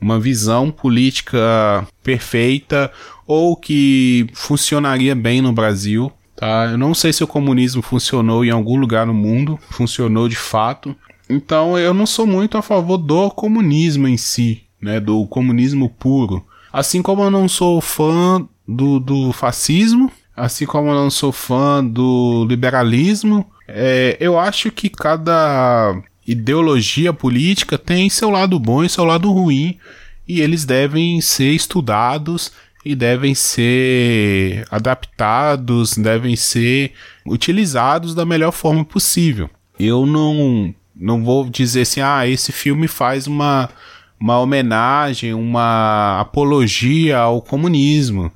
uma 0.00 0.18
visão 0.18 0.70
política 0.70 1.86
perfeita 2.02 2.90
ou 3.26 3.56
que 3.56 4.26
funcionaria 4.34 5.14
bem 5.14 5.40
no 5.40 5.52
Brasil. 5.52 6.12
Tá? 6.44 6.66
Eu 6.66 6.76
não 6.76 6.92
sei 6.92 7.10
se 7.10 7.24
o 7.24 7.26
comunismo 7.26 7.80
funcionou 7.80 8.44
em 8.44 8.50
algum 8.50 8.76
lugar 8.76 9.06
no 9.06 9.14
mundo, 9.14 9.58
funcionou 9.70 10.28
de 10.28 10.36
fato. 10.36 10.94
Então 11.26 11.78
eu 11.78 11.94
não 11.94 12.04
sou 12.04 12.26
muito 12.26 12.58
a 12.58 12.62
favor 12.62 12.98
do 12.98 13.30
comunismo 13.30 14.06
em 14.06 14.18
si, 14.18 14.62
né? 14.78 15.00
do 15.00 15.26
comunismo 15.26 15.88
puro. 15.88 16.44
Assim 16.70 17.00
como 17.00 17.22
eu 17.22 17.30
não 17.30 17.48
sou 17.48 17.80
fã 17.80 18.46
do, 18.68 19.00
do 19.00 19.32
fascismo, 19.32 20.12
assim 20.36 20.66
como 20.66 20.90
eu 20.90 20.94
não 20.94 21.08
sou 21.08 21.32
fã 21.32 21.82
do 21.82 22.44
liberalismo, 22.46 23.50
é, 23.66 24.18
eu 24.20 24.38
acho 24.38 24.70
que 24.70 24.90
cada 24.90 25.98
ideologia 26.26 27.14
política 27.14 27.78
tem 27.78 28.10
seu 28.10 28.28
lado 28.28 28.60
bom 28.60 28.84
e 28.84 28.88
seu 28.90 29.06
lado 29.06 29.32
ruim, 29.32 29.78
e 30.28 30.42
eles 30.42 30.66
devem 30.66 31.22
ser 31.22 31.52
estudados 31.52 32.52
e 32.84 32.94
devem 32.94 33.34
ser 33.34 34.66
adaptados, 34.70 35.96
devem 35.96 36.36
ser 36.36 36.92
utilizados 37.26 38.14
da 38.14 38.26
melhor 38.26 38.52
forma 38.52 38.84
possível. 38.84 39.48
Eu 39.78 40.04
não, 40.04 40.74
não 40.94 41.24
vou 41.24 41.48
dizer 41.48 41.82
assim, 41.82 42.00
ah, 42.00 42.28
esse 42.28 42.52
filme 42.52 42.86
faz 42.86 43.26
uma, 43.26 43.70
uma 44.20 44.38
homenagem, 44.38 45.32
uma 45.32 46.20
apologia 46.20 47.18
ao 47.18 47.40
comunismo. 47.40 48.30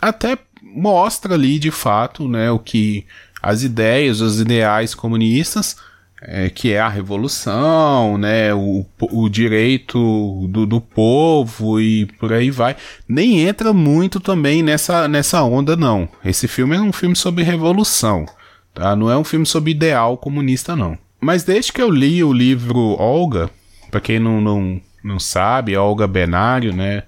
Até 0.00 0.36
mostra 0.60 1.34
ali 1.34 1.58
de 1.58 1.70
fato, 1.70 2.28
né, 2.28 2.50
o 2.50 2.58
que 2.58 3.06
as 3.42 3.62
ideias, 3.62 4.20
os 4.20 4.40
ideais 4.40 4.94
comunistas, 4.94 5.76
é, 6.24 6.48
que 6.48 6.72
é 6.72 6.80
a 6.80 6.88
revolução, 6.88 8.16
né, 8.16 8.54
o, 8.54 8.86
o 9.00 9.28
direito 9.28 10.46
do, 10.48 10.64
do 10.64 10.80
povo 10.80 11.80
e 11.80 12.06
por 12.06 12.32
aí 12.32 12.50
vai, 12.50 12.76
nem 13.08 13.40
entra 13.40 13.72
muito 13.72 14.20
também 14.20 14.62
nessa, 14.62 15.08
nessa 15.08 15.42
onda, 15.42 15.76
não. 15.76 16.08
Esse 16.24 16.46
filme 16.46 16.76
é 16.76 16.80
um 16.80 16.92
filme 16.92 17.16
sobre 17.16 17.42
revolução, 17.42 18.24
tá? 18.72 18.94
Não 18.94 19.10
é 19.10 19.16
um 19.16 19.24
filme 19.24 19.44
sobre 19.44 19.72
ideal 19.72 20.16
comunista, 20.16 20.76
não. 20.76 20.96
Mas 21.20 21.42
desde 21.42 21.72
que 21.72 21.82
eu 21.82 21.90
li 21.90 22.22
o 22.22 22.32
livro 22.32 22.96
Olga, 22.98 23.50
para 23.90 24.00
quem 24.00 24.18
não, 24.18 24.40
não, 24.40 24.80
não 25.02 25.18
sabe, 25.18 25.76
Olga 25.76 26.06
Benário, 26.06 26.72
né, 26.72 27.02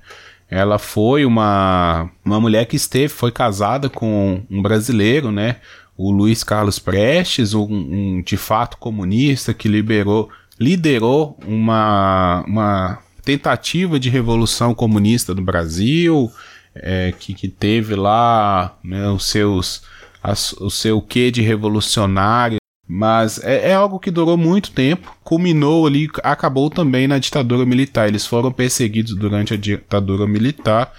ela 0.51 0.79
foi 0.79 1.25
uma, 1.25 2.11
uma 2.25 2.41
mulher 2.41 2.67
que 2.67 2.77
esteve, 2.77 3.09
foi 3.09 3.33
casada 3.33 3.89
com 3.89 4.43
um 4.51 4.61
brasileiro, 4.61 5.33
né? 5.33 5.57
O 5.97 6.11
Luiz 6.11 6.43
Carlos 6.43 6.79
Prestes, 6.79 7.55
um, 7.55 7.67
um 7.71 8.23
de 8.23 8.37
fato 8.37 8.77
comunista 8.79 9.55
que 9.55 9.69
liberou, 9.69 10.29
liderou 10.59 11.39
uma, 11.47 12.45
uma 12.47 12.99
tentativa 13.25 13.99
de 13.99 14.09
revolução 14.09 14.75
comunista 14.75 15.35
no 15.35 15.43
Brasil, 15.43 16.31
é, 16.75 17.13
que, 17.19 17.35
que 17.35 17.49
teve 17.49 17.95
lá 17.95 18.77
né, 18.83 19.09
os 19.09 19.27
seus, 19.27 19.83
as, 20.23 20.53
o 20.55 20.71
seu 20.71 21.01
quê 21.01 21.31
de 21.31 21.41
revolucionário 21.41 22.59
Mas 22.87 23.39
é, 23.43 23.71
é, 23.71 23.75
algo 23.75 24.01
que 24.01 24.11
durou 24.11 24.37
muito 24.37 24.73
tempo, 24.73 25.17
culminou 25.23 25.87
ali, 25.87 26.09
acabou 26.23 26.69
também 26.69 27.07
na 27.07 27.19
ditadura 27.19 27.65
militar. 27.65 28.09
Eles 28.09 28.27
foram 28.27 28.51
perseguidos 28.53 29.15
durante 29.15 29.55
a 29.55 29.57
ditadura 29.57 30.27
militar 30.27 30.93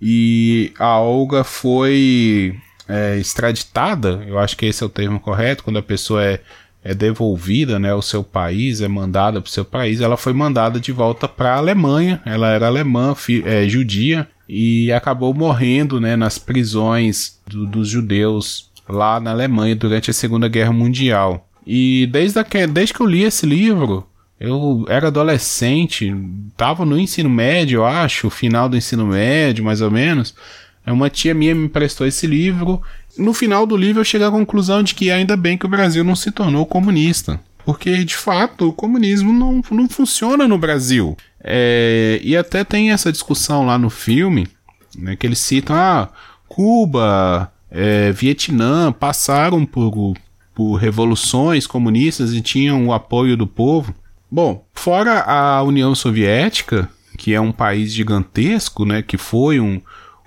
e 0.00 0.72
a 0.78 0.98
Olga 0.98 1.44
foi 1.44 2.56
é, 2.88 3.16
extraditada, 3.18 4.24
eu 4.26 4.38
acho 4.38 4.56
que 4.56 4.66
esse 4.66 4.82
é 4.82 4.86
o 4.86 4.90
termo 4.90 5.20
correto, 5.20 5.62
quando 5.62 5.78
a 5.78 5.82
pessoa 5.82 6.24
é, 6.24 6.40
é 6.82 6.94
devolvida 6.94 7.78
né, 7.78 7.90
ao 7.90 8.00
seu 8.00 8.24
país, 8.24 8.80
é 8.80 8.88
mandada 8.88 9.40
para 9.40 9.48
o 9.48 9.52
seu 9.52 9.64
país, 9.64 10.00
ela 10.00 10.16
foi 10.16 10.32
mandada 10.32 10.80
de 10.80 10.90
volta 10.90 11.28
para 11.28 11.54
a 11.54 11.58
Alemanha. 11.58 12.20
Ela 12.24 12.50
era 12.50 12.66
alemã, 12.66 13.14
é, 13.44 13.68
judia, 13.68 14.26
e 14.48 14.90
acabou 14.92 15.34
morrendo 15.34 16.00
né, 16.00 16.16
nas 16.16 16.38
prisões 16.38 17.38
do, 17.46 17.66
dos 17.66 17.88
judeus 17.88 18.70
lá 18.88 19.20
na 19.20 19.32
Alemanha 19.32 19.76
durante 19.76 20.10
a 20.10 20.14
Segunda 20.14 20.48
Guerra 20.48 20.72
Mundial. 20.72 21.46
E 21.66 22.08
desde, 22.10 22.38
a, 22.38 22.46
desde 22.72 22.94
que 22.94 23.00
eu 23.02 23.06
li 23.06 23.24
esse 23.24 23.44
livro, 23.44 24.08
eu 24.40 24.86
era 24.88 25.08
adolescente, 25.08 26.14
estava 26.50 26.86
no 26.86 26.98
ensino 26.98 27.28
médio, 27.28 27.80
eu 27.80 27.86
acho, 27.86 28.30
final 28.30 28.68
do 28.68 28.76
ensino 28.76 29.06
médio, 29.06 29.64
mais 29.64 29.82
ou 29.82 29.90
menos. 29.90 30.34
Uma 30.92 31.10
tia 31.10 31.34
minha 31.34 31.54
me 31.54 31.66
emprestou 31.66 32.06
esse 32.06 32.26
livro. 32.26 32.80
No 33.16 33.32
final 33.32 33.66
do 33.66 33.76
livro 33.76 34.00
eu 34.00 34.04
cheguei 34.04 34.26
à 34.26 34.30
conclusão 34.30 34.82
de 34.82 34.94
que 34.94 35.10
ainda 35.10 35.36
bem 35.36 35.58
que 35.58 35.66
o 35.66 35.68
Brasil 35.68 36.04
não 36.04 36.16
se 36.16 36.30
tornou 36.30 36.64
comunista. 36.64 37.40
Porque, 37.64 38.02
de 38.02 38.16
fato, 38.16 38.68
o 38.68 38.72
comunismo 38.72 39.30
não, 39.30 39.60
não 39.70 39.88
funciona 39.88 40.48
no 40.48 40.56
Brasil. 40.56 41.16
É, 41.44 42.18
e 42.22 42.34
até 42.34 42.64
tem 42.64 42.92
essa 42.92 43.12
discussão 43.12 43.66
lá 43.66 43.76
no 43.76 43.90
filme, 43.90 44.48
né, 44.96 45.14
que 45.16 45.26
eles 45.26 45.38
citam, 45.38 45.76
ah, 45.76 46.08
Cuba, 46.48 47.52
é, 47.70 48.10
Vietnã 48.12 48.90
passaram 48.90 49.66
por, 49.66 50.14
por 50.54 50.76
revoluções 50.76 51.66
comunistas 51.66 52.32
e 52.32 52.40
tinham 52.40 52.86
o 52.86 52.92
apoio 52.92 53.36
do 53.36 53.46
povo. 53.46 53.94
Bom, 54.30 54.64
fora 54.72 55.20
a 55.20 55.62
União 55.62 55.94
Soviética, 55.94 56.88
que 57.18 57.34
é 57.34 57.40
um 57.40 57.52
país 57.52 57.92
gigantesco, 57.92 58.84
né, 58.86 59.02
que 59.02 59.18
foi 59.18 59.60
um, 59.60 59.80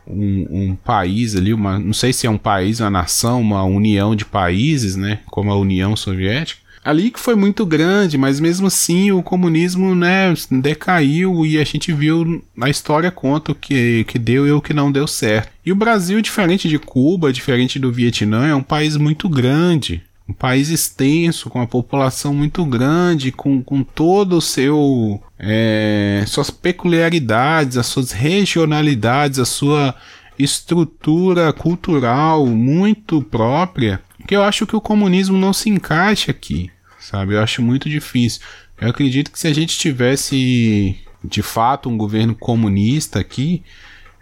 um, 0.07 0.47
um, 0.49 0.75
país 0.75 1.35
ali, 1.35 1.53
uma, 1.53 1.79
não 1.79 1.93
sei 1.93 2.13
se 2.13 2.27
é 2.27 2.29
um 2.29 2.37
país, 2.37 2.79
uma 2.79 2.89
nação, 2.89 3.41
uma 3.41 3.63
união 3.63 4.15
de 4.15 4.25
países, 4.25 4.95
né, 4.95 5.19
como 5.27 5.51
a 5.51 5.57
União 5.57 5.95
Soviética, 5.95 6.61
ali 6.83 7.11
que 7.11 7.19
foi 7.19 7.35
muito 7.35 7.65
grande, 7.65 8.17
mas 8.17 8.39
mesmo 8.39 8.67
assim 8.67 9.11
o 9.11 9.21
comunismo, 9.21 9.93
né, 9.93 10.33
decaiu 10.49 11.45
e 11.45 11.59
a 11.59 11.63
gente 11.63 11.93
viu 11.93 12.43
na 12.55 12.69
história 12.69 13.11
conta 13.11 13.51
o 13.51 13.55
que, 13.55 14.03
que 14.05 14.17
deu 14.17 14.47
e 14.47 14.51
o 14.51 14.61
que 14.61 14.73
não 14.73 14.91
deu 14.91 15.07
certo. 15.07 15.51
E 15.65 15.71
o 15.71 15.75
Brasil, 15.75 16.21
diferente 16.21 16.67
de 16.67 16.79
Cuba, 16.79 17.31
diferente 17.31 17.77
do 17.77 17.91
Vietnã, 17.91 18.47
é 18.47 18.55
um 18.55 18.63
país 18.63 18.97
muito 18.97 19.29
grande, 19.29 20.01
um 20.27 20.33
país 20.33 20.69
extenso, 20.69 21.49
com 21.49 21.59
uma 21.59 21.67
população 21.67 22.33
muito 22.33 22.65
grande, 22.65 23.31
com, 23.31 23.61
com 23.61 23.83
todo 23.83 24.37
o 24.37 24.41
seu. 24.41 25.21
É, 25.43 26.23
suas 26.27 26.51
peculiaridades, 26.51 27.75
as 27.75 27.87
suas 27.87 28.11
regionalidades, 28.11 29.39
a 29.39 29.45
sua 29.45 29.95
estrutura 30.37 31.51
cultural 31.51 32.45
muito 32.45 33.23
própria, 33.23 33.99
que 34.27 34.35
eu 34.35 34.43
acho 34.43 34.67
que 34.67 34.75
o 34.75 34.81
comunismo 34.81 35.37
não 35.37 35.51
se 35.51 35.67
encaixa 35.69 36.29
aqui, 36.29 36.69
sabe? 36.99 37.33
Eu 37.33 37.41
acho 37.41 37.61
muito 37.61 37.89
difícil. 37.89 38.41
Eu 38.79 38.89
acredito 38.89 39.31
que 39.31 39.39
se 39.39 39.47
a 39.47 39.53
gente 39.53 39.77
tivesse 39.77 40.97
de 41.23 41.41
fato 41.41 41.89
um 41.89 41.97
governo 41.97 42.35
comunista 42.35 43.19
aqui, 43.19 43.63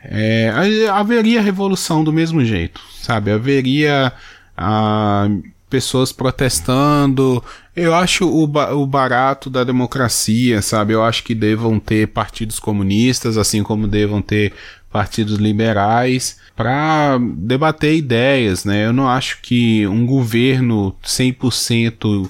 é, 0.02 0.52
haveria 0.92 1.42
revolução 1.42 2.04
do 2.04 2.14
mesmo 2.14 2.44
jeito, 2.46 2.82
sabe? 3.02 3.32
Haveria 3.32 4.14
a 4.58 5.30
pessoas 5.70 6.12
protestando. 6.12 7.44
Eu 7.76 7.94
acho 7.94 8.28
o, 8.28 8.48
ba 8.48 8.74
o 8.74 8.86
barato 8.86 9.50
da 9.50 9.64
democracia, 9.64 10.62
sabe? 10.62 10.94
Eu 10.94 11.04
acho 11.04 11.24
que 11.24 11.36
devam 11.36 11.80
ter 11.80 12.08
partidos 12.08 12.60
comunistas, 12.60 13.38
assim 13.38 13.64
como 13.64 13.88
devam 13.88 14.22
ter 14.22 14.54
partidos 14.92 15.38
liberais, 15.38 16.40
para 16.56 17.20
debater 17.38 17.96
ideias, 17.96 18.66
né? 18.66 18.88
Eu 18.88 18.94
não 18.94 19.08
acho 19.08 19.40
que 19.42 19.88
um 19.88 20.06
governo 20.06 20.96
100% 21.06 22.30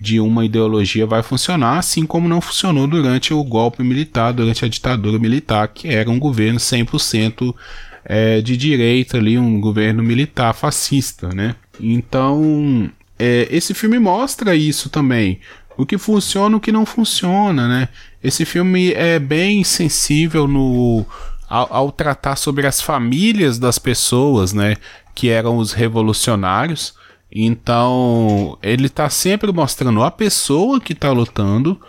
de 0.00 0.18
uma 0.18 0.44
ideologia 0.44 1.06
vai 1.06 1.22
funcionar, 1.22 1.78
assim 1.78 2.06
como 2.06 2.28
não 2.28 2.40
funcionou 2.40 2.86
durante 2.86 3.34
o 3.34 3.44
golpe 3.44 3.82
militar, 3.82 4.32
durante 4.32 4.64
a 4.64 4.68
ditadura 4.68 5.18
militar, 5.18 5.68
que 5.68 5.88
era 5.88 6.10
um 6.10 6.18
governo 6.18 6.58
100% 6.58 7.54
é, 8.04 8.40
de 8.40 8.56
direita 8.56 9.18
ali, 9.18 9.38
um 9.38 9.60
governo 9.60 10.02
militar 10.02 10.54
fascista, 10.54 11.28
né? 11.28 11.54
Então, 11.80 12.90
é, 13.18 13.48
esse 13.50 13.74
filme 13.74 13.98
mostra 13.98 14.54
isso 14.54 14.88
também. 14.90 15.40
O 15.76 15.86
que 15.86 15.96
funciona, 15.96 16.56
o 16.56 16.60
que 16.60 16.72
não 16.72 16.84
funciona, 16.84 17.66
né? 17.66 17.88
Esse 18.22 18.44
filme 18.44 18.92
é 18.92 19.18
bem 19.18 19.64
sensível 19.64 20.46
no 20.46 21.06
ao, 21.48 21.72
ao 21.72 21.92
tratar 21.92 22.36
sobre 22.36 22.66
as 22.66 22.80
famílias 22.80 23.58
das 23.58 23.78
pessoas, 23.78 24.52
né? 24.52 24.76
Que 25.14 25.28
eram 25.28 25.56
os 25.56 25.72
revolucionários. 25.72 26.94
Então, 27.32 28.58
ele 28.62 28.86
está 28.86 29.08
sempre 29.08 29.52
mostrando 29.52 30.02
a 30.02 30.10
pessoa 30.10 30.80
que 30.80 30.92
está 30.92 31.10
lutando 31.12 31.80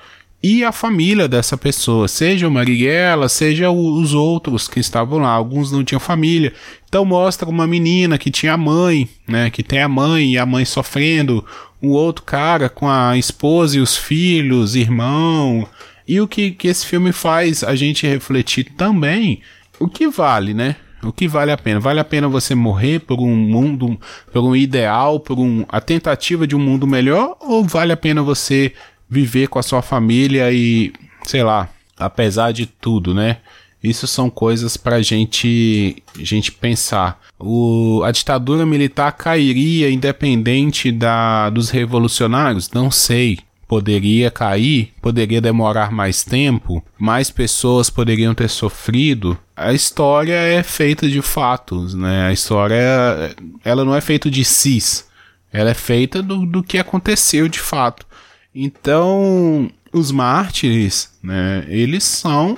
e 0.44 0.64
a 0.64 0.72
família 0.72 1.28
dessa 1.28 1.56
pessoa, 1.56 2.08
seja 2.08 2.48
o 2.48 2.52
Marighella, 2.52 3.30
seja 3.30 3.70
os 3.70 4.14
outros 4.14 4.68
que 4.68 4.80
estavam 4.80 5.20
lá, 5.20 5.30
alguns 5.30 5.72
não 5.72 5.84
tinham 5.84 6.00
família. 6.00 6.52
Então 6.90 7.06
mostra 7.06 7.48
uma 7.48 7.68
menina 7.68 8.18
que 8.18 8.32
tinha 8.32 8.58
mãe, 8.58 9.08
né, 9.28 9.52
que 9.52 9.62
tem 9.62 9.82
a 9.82 9.88
mãe 9.88 10.34
e 10.34 10.38
a 10.40 10.46
mãe 10.46 10.66
sofrendo, 10.66 11.46
um 11.82 11.90
outro 11.90 12.24
cara 12.24 12.70
com 12.70 12.90
a 12.90 13.16
esposa 13.18 13.78
e 13.78 13.80
os 13.80 13.96
filhos, 13.96 14.76
irmão. 14.76 15.68
E 16.08 16.20
o 16.20 16.28
que, 16.28 16.52
que 16.52 16.68
esse 16.68 16.88
filme 16.88 17.12
faz 17.12 17.64
a 17.64 17.76
gente 17.76 18.08
refletir 18.08 18.64
também, 18.76 19.42
o 19.80 19.88
que 19.88 20.08
vale, 20.08 20.56
né? 20.56 20.76
O 21.04 21.12
que 21.12 21.28
vale 21.28 21.52
a 21.52 21.58
pena? 21.58 21.80
Vale 21.80 22.00
a 22.00 22.04
pena 22.04 22.28
você 22.28 22.54
morrer 22.54 23.00
por 23.00 23.20
um 23.20 23.36
mundo, 23.36 24.00
por 24.32 24.44
um 24.44 24.56
ideal, 24.56 25.20
por 25.20 25.40
um, 25.40 25.66
a 25.68 25.82
tentativa 25.82 26.46
de 26.46 26.56
um 26.56 26.60
mundo 26.60 26.86
melhor? 26.86 27.38
Ou 27.40 27.64
vale 27.64 27.92
a 27.92 27.98
pena 27.98 28.22
você 28.22 28.72
viver 29.12 29.50
com 29.50 29.60
a 29.60 29.64
sua 29.64 29.82
família 29.82 30.50
e, 30.54 30.94
sei 31.26 31.44
lá, 31.44 31.68
apesar 31.98 32.54
de 32.54 32.66
tudo, 32.66 33.14
né? 33.14 33.40
Isso 33.84 34.08
são 34.08 34.30
coisas 34.30 34.78
para 34.78 35.02
gente, 35.02 36.02
gente 36.18 36.52
pensar. 36.52 37.20
O, 37.38 38.04
a 38.06 38.12
ditadura 38.12 38.66
militar 38.66 39.12
cairia 39.12 39.90
independente 39.90 40.92
da, 40.92 41.50
dos 41.50 41.70
revolucionários? 41.70 42.72
Não 42.72 42.90
sei. 42.90 43.40
Poderia 43.68 44.30
cair, 44.30 44.94
poderia 45.02 45.42
demorar 45.42 45.92
mais 45.92 46.24
tempo, 46.24 46.84
mais 47.00 47.32
pessoas 47.32 47.90
poderiam 47.90 48.34
ter 48.34 48.50
sofrido. 48.50 49.38
A 49.56 49.74
história 49.74 50.34
é 50.36 50.62
feita 50.62 51.08
de 51.08 51.22
fatos, 51.22 51.94
né? 51.94 52.28
A 52.28 52.34
história, 52.34 53.34
ela 53.64 53.86
não 53.86 53.96
é 53.96 54.02
feita 54.02 54.30
de 54.30 54.44
cis, 54.44 55.08
ela 55.54 55.70
é 55.70 55.74
feita 55.74 56.22
do, 56.22 56.46
do 56.46 56.62
que 56.62 56.78
aconteceu 56.78 57.48
de 57.48 57.60
fato. 57.60 58.06
Então, 58.54 59.72
os 59.94 60.12
mártires, 60.12 61.12
né, 61.24 61.66
eles 61.68 62.04
são 62.04 62.58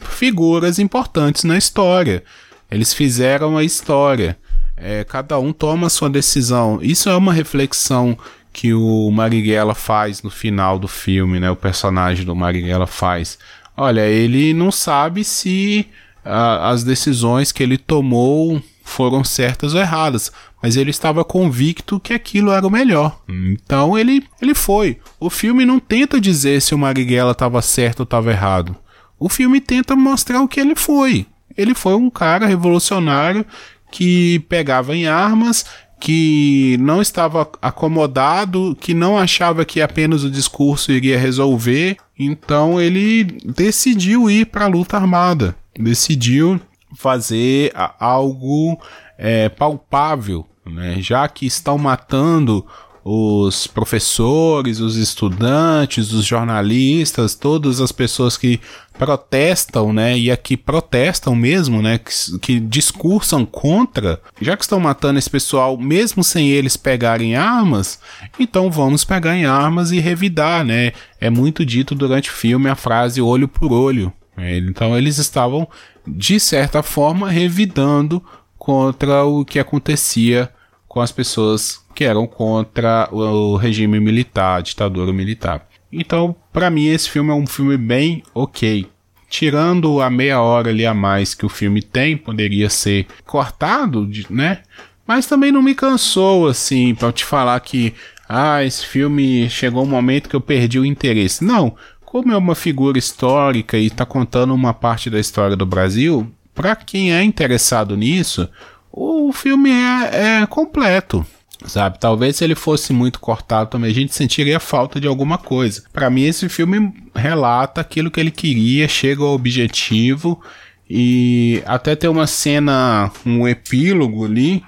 figuras 0.00 0.78
importantes 0.78 1.44
na 1.44 1.56
história. 1.56 2.22
Eles 2.70 2.92
fizeram 2.92 3.56
a 3.56 3.64
história. 3.64 4.38
É, 4.76 5.04
cada 5.04 5.38
um 5.38 5.52
toma 5.52 5.86
a 5.86 5.90
sua 5.90 6.10
decisão. 6.10 6.78
Isso 6.82 7.08
é 7.08 7.16
uma 7.16 7.32
reflexão 7.32 8.18
que 8.52 8.72
o 8.72 9.10
Marighella 9.10 9.74
faz 9.74 10.22
no 10.22 10.30
final 10.30 10.78
do 10.78 10.86
filme, 10.86 11.40
né? 11.40 11.50
O 11.50 11.56
personagem 11.56 12.24
do 12.24 12.34
Marighella 12.34 12.86
faz. 12.86 13.38
Olha, 13.76 14.06
ele 14.06 14.54
não 14.54 14.70
sabe 14.70 15.24
se 15.24 15.86
uh, 16.24 16.62
as 16.62 16.84
decisões 16.84 17.50
que 17.50 17.62
ele 17.62 17.76
tomou 17.76 18.62
foram 18.84 19.24
certas 19.24 19.74
ou 19.74 19.80
erradas, 19.80 20.30
mas 20.62 20.76
ele 20.76 20.90
estava 20.90 21.24
convicto 21.24 21.98
que 21.98 22.12
aquilo 22.12 22.52
era 22.52 22.66
o 22.66 22.70
melhor. 22.70 23.18
Então 23.28 23.98
ele, 23.98 24.22
ele 24.40 24.54
foi. 24.54 24.98
O 25.18 25.30
filme 25.30 25.64
não 25.64 25.80
tenta 25.80 26.20
dizer 26.20 26.60
se 26.60 26.74
o 26.74 26.78
Marighella 26.78 27.32
estava 27.32 27.60
certo 27.62 28.00
ou 28.00 28.04
estava 28.04 28.30
errado. 28.30 28.76
O 29.18 29.28
filme 29.28 29.60
tenta 29.60 29.96
mostrar 29.96 30.42
o 30.42 30.48
que 30.48 30.60
ele 30.60 30.76
foi. 30.76 31.26
Ele 31.56 31.74
foi 31.74 31.94
um 31.94 32.10
cara 32.10 32.46
revolucionário 32.46 33.44
que 33.90 34.40
pegava 34.48 34.94
em 34.94 35.06
armas, 35.06 35.64
que 36.00 36.76
não 36.80 37.00
estava 37.00 37.48
acomodado, 37.62 38.76
que 38.80 38.92
não 38.92 39.16
achava 39.16 39.64
que 39.64 39.80
apenas 39.80 40.24
o 40.24 40.30
discurso 40.30 40.92
iria 40.92 41.18
resolver. 41.18 41.96
Então 42.18 42.80
ele 42.80 43.24
decidiu 43.44 44.28
ir 44.28 44.46
para 44.46 44.66
a 44.66 44.68
luta 44.68 44.96
armada. 44.96 45.56
Decidiu 45.78 46.60
fazer 46.96 47.72
algo 47.98 48.78
é, 49.18 49.48
palpável, 49.48 50.46
né? 50.64 50.96
já 51.00 51.26
que 51.28 51.46
estão 51.46 51.78
matando 51.78 52.64
os 53.04 53.66
professores, 53.66 54.80
os 54.80 54.96
estudantes, 54.96 56.10
os 56.10 56.24
jornalistas, 56.24 57.34
todas 57.34 57.78
as 57.78 57.92
pessoas 57.92 58.38
que 58.38 58.58
protestam, 58.94 59.92
né, 59.92 60.16
e 60.16 60.30
aqui 60.30 60.56
protestam 60.56 61.34
mesmo, 61.34 61.82
né, 61.82 61.98
que, 61.98 62.38
que 62.38 62.60
discursam 62.60 63.44
contra, 63.44 64.22
já 64.40 64.56
que 64.56 64.62
estão 64.62 64.80
matando 64.80 65.18
esse 65.18 65.28
pessoal, 65.28 65.76
mesmo 65.76 66.24
sem 66.24 66.48
eles 66.48 66.78
pegarem 66.78 67.36
armas, 67.36 68.00
então 68.38 68.70
vamos 68.70 69.04
pegar 69.04 69.36
em 69.36 69.44
armas 69.44 69.90
e 69.92 70.00
revidar, 70.00 70.64
né? 70.64 70.92
É 71.20 71.28
muito 71.28 71.64
dito 71.64 71.94
durante 71.94 72.30
o 72.30 72.32
filme 72.32 72.70
a 72.70 72.74
frase 72.74 73.20
olho 73.20 73.48
por 73.48 73.72
olho. 73.72 74.12
Né? 74.36 74.58
Então 74.58 74.96
eles 74.96 75.18
estavam, 75.18 75.68
de 76.06 76.38
certa 76.38 76.82
forma, 76.82 77.30
revidando 77.30 78.22
contra 78.58 79.24
o 79.24 79.44
que 79.44 79.58
acontecia 79.58 80.50
com 80.88 81.00
as 81.00 81.12
pessoas 81.12 81.84
que 81.94 82.04
eram 82.04 82.26
contra 82.26 83.08
o 83.12 83.56
regime 83.56 84.00
militar, 84.00 84.58
a 84.58 84.60
ditadura 84.60 85.12
militar. 85.12 85.66
Então, 85.92 86.34
para 86.52 86.70
mim, 86.70 86.86
esse 86.86 87.08
filme 87.08 87.30
é 87.30 87.34
um 87.34 87.46
filme 87.46 87.76
bem 87.76 88.22
ok. 88.34 88.86
Tirando 89.28 90.00
a 90.00 90.10
meia 90.10 90.40
hora 90.40 90.70
ali 90.70 90.84
a 90.86 90.94
mais 90.94 91.34
que 91.34 91.46
o 91.46 91.48
filme 91.48 91.82
tem, 91.82 92.16
poderia 92.16 92.68
ser 92.68 93.06
cortado, 93.24 94.08
né? 94.30 94.62
Mas 95.06 95.26
também 95.26 95.52
não 95.52 95.62
me 95.62 95.74
cansou, 95.74 96.48
assim, 96.48 96.94
para 96.94 97.12
te 97.12 97.24
falar 97.24 97.58
que, 97.60 97.94
ah, 98.28 98.64
esse 98.64 98.86
filme 98.86 99.48
chegou 99.50 99.82
um 99.84 99.88
momento 99.88 100.28
que 100.28 100.36
eu 100.36 100.40
perdi 100.40 100.78
o 100.78 100.84
interesse. 100.84 101.44
Não, 101.44 101.76
como 102.14 102.30
é 102.30 102.36
uma 102.36 102.54
figura 102.54 102.96
histórica 102.96 103.76
e 103.76 103.86
está 103.86 104.06
contando 104.06 104.54
uma 104.54 104.72
parte 104.72 105.10
da 105.10 105.18
história 105.18 105.56
do 105.56 105.66
Brasil, 105.66 106.32
para 106.54 106.76
quem 106.76 107.12
é 107.12 107.20
interessado 107.24 107.96
nisso, 107.96 108.48
o 108.92 109.32
filme 109.32 109.68
é, 109.68 110.42
é 110.42 110.46
completo 110.46 111.26
sabe? 111.66 111.98
Talvez 111.98 112.36
se 112.36 112.44
ele 112.44 112.54
fosse 112.54 112.92
muito 112.92 113.18
cortado 113.18 113.70
também 113.70 113.90
a 113.90 113.94
gente 113.94 114.14
sentiria 114.14 114.60
falta 114.60 115.00
de 115.00 115.08
alguma 115.08 115.38
coisa. 115.38 115.82
Para 115.92 116.08
mim 116.08 116.22
esse 116.22 116.48
filme 116.48 116.94
relata 117.16 117.80
aquilo 117.80 118.12
que 118.12 118.20
ele 118.20 118.30
queria, 118.30 118.86
chega 118.86 119.24
ao 119.24 119.34
objetivo 119.34 120.40
e 120.88 121.64
até 121.66 121.96
tem 121.96 122.08
uma 122.08 122.28
cena, 122.28 123.10
um 123.26 123.48
epílogo 123.48 124.24
ali 124.24 124.62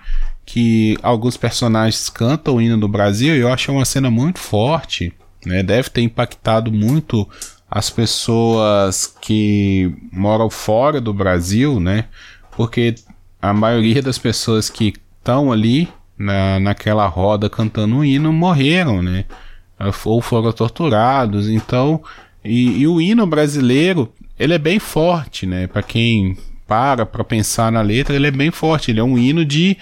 que 0.44 0.98
alguns 1.00 1.36
personagens 1.36 2.10
cantam 2.10 2.56
o 2.56 2.60
hino 2.60 2.76
do 2.76 2.88
Brasil 2.88 3.36
e 3.36 3.38
eu 3.38 3.52
acho 3.52 3.70
uma 3.70 3.84
cena 3.84 4.10
muito 4.10 4.40
forte, 4.40 5.12
né? 5.46 5.62
Deve 5.62 5.88
ter 5.88 6.02
impactado 6.02 6.72
muito 6.72 7.26
as 7.70 7.88
pessoas 7.88 9.06
que 9.20 9.92
moram 10.12 10.50
fora 10.50 11.00
do 11.00 11.14
Brasil, 11.14 11.80
né? 11.80 12.06
Porque 12.50 12.94
a 13.40 13.52
maioria 13.52 14.02
das 14.02 14.18
pessoas 14.18 14.68
que 14.68 14.94
estão 15.18 15.52
ali 15.52 15.88
na, 16.18 16.58
naquela 16.58 17.06
roda 17.06 17.48
cantando 17.48 17.96
o 17.96 18.04
hino 18.04 18.32
morreram, 18.32 19.02
né? 19.02 19.24
Ou 20.04 20.20
foram 20.20 20.52
torturados. 20.52 21.48
Então, 21.48 22.02
e, 22.44 22.80
e 22.80 22.88
o 22.88 23.00
hino 23.00 23.26
brasileiro, 23.26 24.12
ele 24.38 24.54
é 24.54 24.58
bem 24.58 24.78
forte, 24.78 25.46
né? 25.46 25.66
Para 25.66 25.82
quem 25.82 26.36
para 26.66 27.06
para 27.06 27.22
pensar 27.22 27.70
na 27.70 27.80
letra, 27.80 28.16
ele 28.16 28.26
é 28.26 28.30
bem 28.30 28.50
forte. 28.50 28.90
Ele 28.90 29.00
é 29.00 29.04
um 29.04 29.16
hino 29.16 29.44
de, 29.44 29.76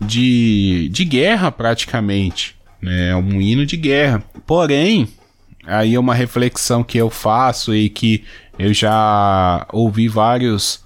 de, 0.00 0.88
de 0.90 1.04
guerra, 1.04 1.50
praticamente. 1.50 2.57
Né? 2.80 3.10
É 3.10 3.16
um 3.16 3.40
hino 3.40 3.66
de 3.66 3.76
guerra. 3.76 4.22
Porém, 4.46 5.08
aí 5.66 5.94
é 5.94 6.00
uma 6.00 6.14
reflexão 6.14 6.82
que 6.82 6.98
eu 6.98 7.10
faço 7.10 7.74
e 7.74 7.88
que 7.88 8.24
eu 8.58 8.72
já 8.72 9.66
ouvi 9.72 10.08
vários 10.08 10.84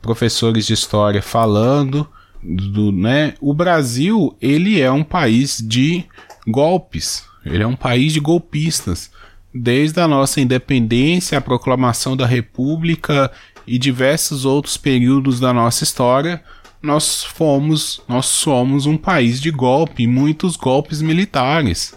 professores 0.00 0.66
de 0.66 0.72
história 0.72 1.20
falando 1.20 2.08
do, 2.42 2.90
né? 2.90 3.34
O 3.40 3.52
Brasil, 3.52 4.34
ele 4.40 4.80
é 4.80 4.90
um 4.90 5.04
país 5.04 5.58
de 5.58 6.04
golpes. 6.46 7.24
Ele 7.44 7.62
é 7.62 7.66
um 7.66 7.76
país 7.76 8.12
de 8.12 8.20
golpistas. 8.20 9.10
Desde 9.52 10.00
a 10.00 10.08
nossa 10.08 10.40
independência, 10.40 11.36
a 11.36 11.40
proclamação 11.40 12.16
da 12.16 12.26
República 12.26 13.30
e 13.66 13.78
diversos 13.78 14.44
outros 14.44 14.76
períodos 14.76 15.40
da 15.40 15.52
nossa 15.52 15.84
história, 15.84 16.42
nós 16.82 17.22
fomos, 17.22 18.02
nós 18.08 18.26
somos 18.26 18.86
um 18.86 18.96
país 18.96 19.40
de 19.40 19.50
golpe, 19.50 20.06
muitos 20.06 20.56
golpes 20.56 21.02
militares. 21.02 21.94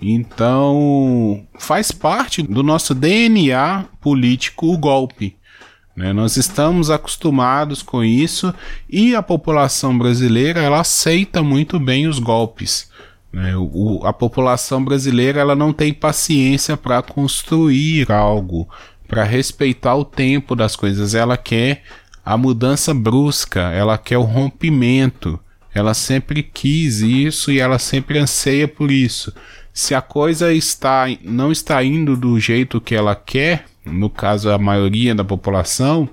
Então, 0.00 1.46
faz 1.58 1.90
parte 1.90 2.42
do 2.42 2.62
nosso 2.62 2.94
DNA 2.94 3.86
político 4.00 4.72
o 4.72 4.76
golpe. 4.76 5.36
Né? 5.96 6.12
Nós 6.12 6.36
estamos 6.36 6.90
acostumados 6.90 7.82
com 7.82 8.04
isso 8.04 8.54
e 8.88 9.14
a 9.14 9.22
população 9.22 9.96
brasileira 9.96 10.60
ela 10.60 10.80
aceita 10.80 11.42
muito 11.42 11.80
bem 11.80 12.06
os 12.06 12.18
golpes. 12.18 12.90
Né? 13.32 13.56
O, 13.56 14.02
a 14.04 14.12
população 14.12 14.84
brasileira 14.84 15.40
ela 15.40 15.54
não 15.54 15.72
tem 15.72 15.94
paciência 15.94 16.76
para 16.76 17.00
construir 17.00 18.12
algo, 18.12 18.68
para 19.08 19.24
respeitar 19.24 19.94
o 19.94 20.04
tempo 20.04 20.54
das 20.54 20.76
coisas. 20.76 21.14
Ela 21.14 21.38
quer 21.38 21.82
a 22.26 22.36
mudança 22.36 22.92
brusca, 22.92 23.70
ela 23.70 23.96
quer 23.96 24.18
o 24.18 24.22
rompimento. 24.22 25.38
Ela 25.72 25.94
sempre 25.94 26.42
quis 26.42 26.98
isso 26.98 27.52
e 27.52 27.60
ela 27.60 27.78
sempre 27.78 28.18
anseia 28.18 28.66
por 28.66 28.90
isso. 28.90 29.32
Se 29.72 29.94
a 29.94 30.02
coisa 30.02 30.52
está 30.52 31.06
não 31.22 31.52
está 31.52 31.84
indo 31.84 32.16
do 32.16 32.40
jeito 32.40 32.80
que 32.80 32.96
ela 32.96 33.14
quer, 33.14 33.66
no 33.84 34.10
caso 34.10 34.50
a 34.50 34.58
maioria 34.58 35.14
da 35.14 35.22
população, 35.22 36.08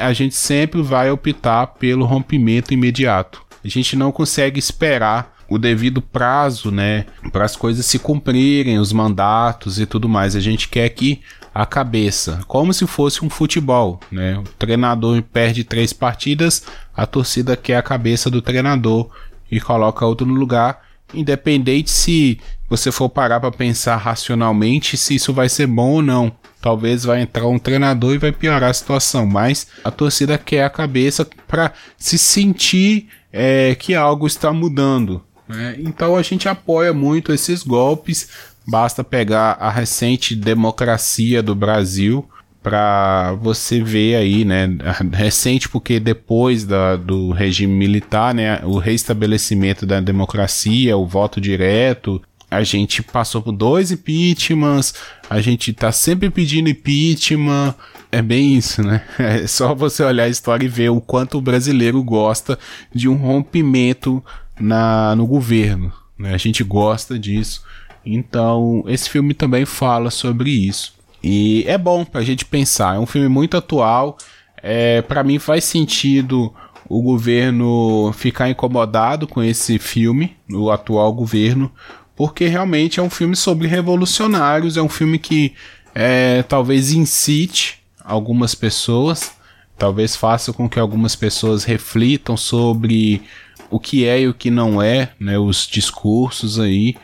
a 0.00 0.12
gente 0.14 0.34
sempre 0.34 0.80
vai 0.80 1.10
optar 1.10 1.66
pelo 1.66 2.06
rompimento 2.06 2.72
imediato. 2.72 3.42
A 3.62 3.68
gente 3.68 3.96
não 3.96 4.10
consegue 4.10 4.58
esperar 4.58 5.36
o 5.48 5.58
devido 5.58 6.02
prazo, 6.02 6.70
né, 6.70 7.06
para 7.32 7.44
as 7.44 7.56
coisas 7.56 7.86
se 7.86 7.98
cumprirem, 7.98 8.78
os 8.78 8.92
mandatos 8.92 9.80
e 9.80 9.86
tudo 9.86 10.08
mais. 10.08 10.36
A 10.36 10.40
gente 10.40 10.68
quer 10.68 10.88
que 10.90 11.20
a 11.54 11.66
cabeça, 11.66 12.40
como 12.46 12.72
se 12.72 12.86
fosse 12.86 13.24
um 13.24 13.30
futebol, 13.30 13.98
né? 14.12 14.38
O 14.38 14.44
treinador 14.58 15.20
perde 15.22 15.64
três 15.64 15.92
partidas, 15.92 16.62
a 16.94 17.04
torcida 17.04 17.56
quer 17.56 17.76
a 17.76 17.82
cabeça 17.82 18.30
do 18.30 18.40
treinador 18.40 19.10
e 19.50 19.60
coloca 19.60 20.06
outro 20.06 20.26
no 20.26 20.34
lugar, 20.34 20.82
independente 21.12 21.90
se 21.90 22.38
você 22.68 22.92
for 22.92 23.08
parar 23.08 23.40
para 23.40 23.50
pensar 23.50 23.96
racionalmente 23.96 24.96
se 24.96 25.14
isso 25.14 25.32
vai 25.32 25.48
ser 25.48 25.66
bom 25.66 25.94
ou 25.94 26.02
não. 26.02 26.30
Talvez 26.60 27.04
vai 27.04 27.22
entrar 27.22 27.46
um 27.46 27.58
treinador 27.58 28.14
e 28.14 28.18
vai 28.18 28.30
piorar 28.30 28.70
a 28.70 28.74
situação, 28.74 29.26
mas 29.26 29.68
a 29.82 29.90
torcida 29.90 30.36
quer 30.36 30.64
a 30.64 30.70
cabeça 30.70 31.26
para 31.46 31.72
se 31.96 32.18
sentir 32.18 33.08
é, 33.32 33.74
que 33.74 33.94
algo 33.94 34.26
está 34.26 34.52
mudando. 34.52 35.22
Né? 35.48 35.76
Então 35.78 36.16
a 36.16 36.22
gente 36.22 36.48
apoia 36.48 36.92
muito 36.92 37.32
esses 37.32 37.62
golpes. 37.62 38.28
Basta 38.66 39.02
pegar 39.02 39.52
a 39.52 39.70
recente 39.70 40.36
democracia 40.36 41.42
do 41.42 41.54
Brasil 41.54 42.28
para 42.62 43.32
você 43.40 43.82
ver 43.82 44.16
aí, 44.16 44.44
né? 44.44 44.68
Recente 45.12 45.68
porque 45.68 45.98
depois 45.98 46.64
da, 46.64 46.96
do 46.96 47.30
regime 47.30 47.72
militar, 47.72 48.34
né? 48.34 48.60
O 48.64 48.78
reestabelecimento 48.78 49.86
da 49.86 50.00
democracia, 50.00 50.96
o 50.96 51.06
voto 51.06 51.40
direto, 51.40 52.20
a 52.50 52.62
gente 52.62 53.02
passou 53.02 53.42
por 53.42 53.52
dois 53.52 53.90
impeachments, 53.90 54.94
a 55.28 55.40
gente 55.40 55.72
tá 55.72 55.92
sempre 55.92 56.30
pedindo 56.30 56.68
impeachment. 56.68 57.74
É 58.10 58.22
bem 58.22 58.56
isso, 58.56 58.82
né? 58.82 59.02
É 59.18 59.46
só 59.46 59.74
você 59.74 60.02
olhar 60.02 60.24
a 60.24 60.28
história 60.28 60.64
e 60.64 60.68
ver 60.68 60.90
o 60.90 61.00
quanto 61.00 61.38
o 61.38 61.42
brasileiro 61.42 62.02
gosta 62.02 62.58
de 62.94 63.08
um 63.08 63.16
rompimento 63.16 64.24
na, 64.58 65.14
no 65.16 65.26
governo. 65.26 65.92
Né? 66.18 66.34
A 66.34 66.38
gente 66.38 66.62
gosta 66.64 67.18
disso. 67.18 67.62
Então, 68.04 68.84
esse 68.86 69.08
filme 69.08 69.34
também 69.34 69.64
fala 69.64 70.10
sobre 70.10 70.50
isso. 70.50 70.94
E 71.22 71.64
é 71.66 71.76
bom 71.76 72.04
pra 72.04 72.22
gente 72.22 72.44
pensar. 72.44 72.96
É 72.96 72.98
um 72.98 73.06
filme 73.06 73.28
muito 73.28 73.56
atual. 73.56 74.16
É, 74.62 75.02
para 75.02 75.22
mim 75.22 75.38
faz 75.38 75.64
sentido 75.64 76.52
o 76.88 77.02
governo 77.02 78.12
ficar 78.14 78.48
incomodado 78.48 79.26
com 79.26 79.42
esse 79.42 79.78
filme, 79.78 80.36
o 80.50 80.70
atual 80.70 81.12
governo, 81.12 81.70
porque 82.16 82.46
realmente 82.46 82.98
é 82.98 83.02
um 83.02 83.10
filme 83.10 83.36
sobre 83.36 83.68
revolucionários, 83.68 84.76
é 84.76 84.82
um 84.82 84.88
filme 84.88 85.18
que 85.18 85.52
é, 85.94 86.42
talvez 86.42 86.92
incite 86.92 87.78
algumas 88.02 88.54
pessoas, 88.54 89.32
talvez 89.76 90.16
faça 90.16 90.52
com 90.52 90.68
que 90.68 90.80
algumas 90.80 91.14
pessoas 91.14 91.64
reflitam 91.64 92.36
sobre 92.36 93.22
o 93.70 93.78
que 93.78 94.04
é 94.04 94.22
e 94.22 94.28
o 94.28 94.34
que 94.34 94.50
não 94.50 94.80
é, 94.80 95.10
né, 95.18 95.38
os 95.38 95.66
discursos 95.66 96.58
aí. 96.58 96.96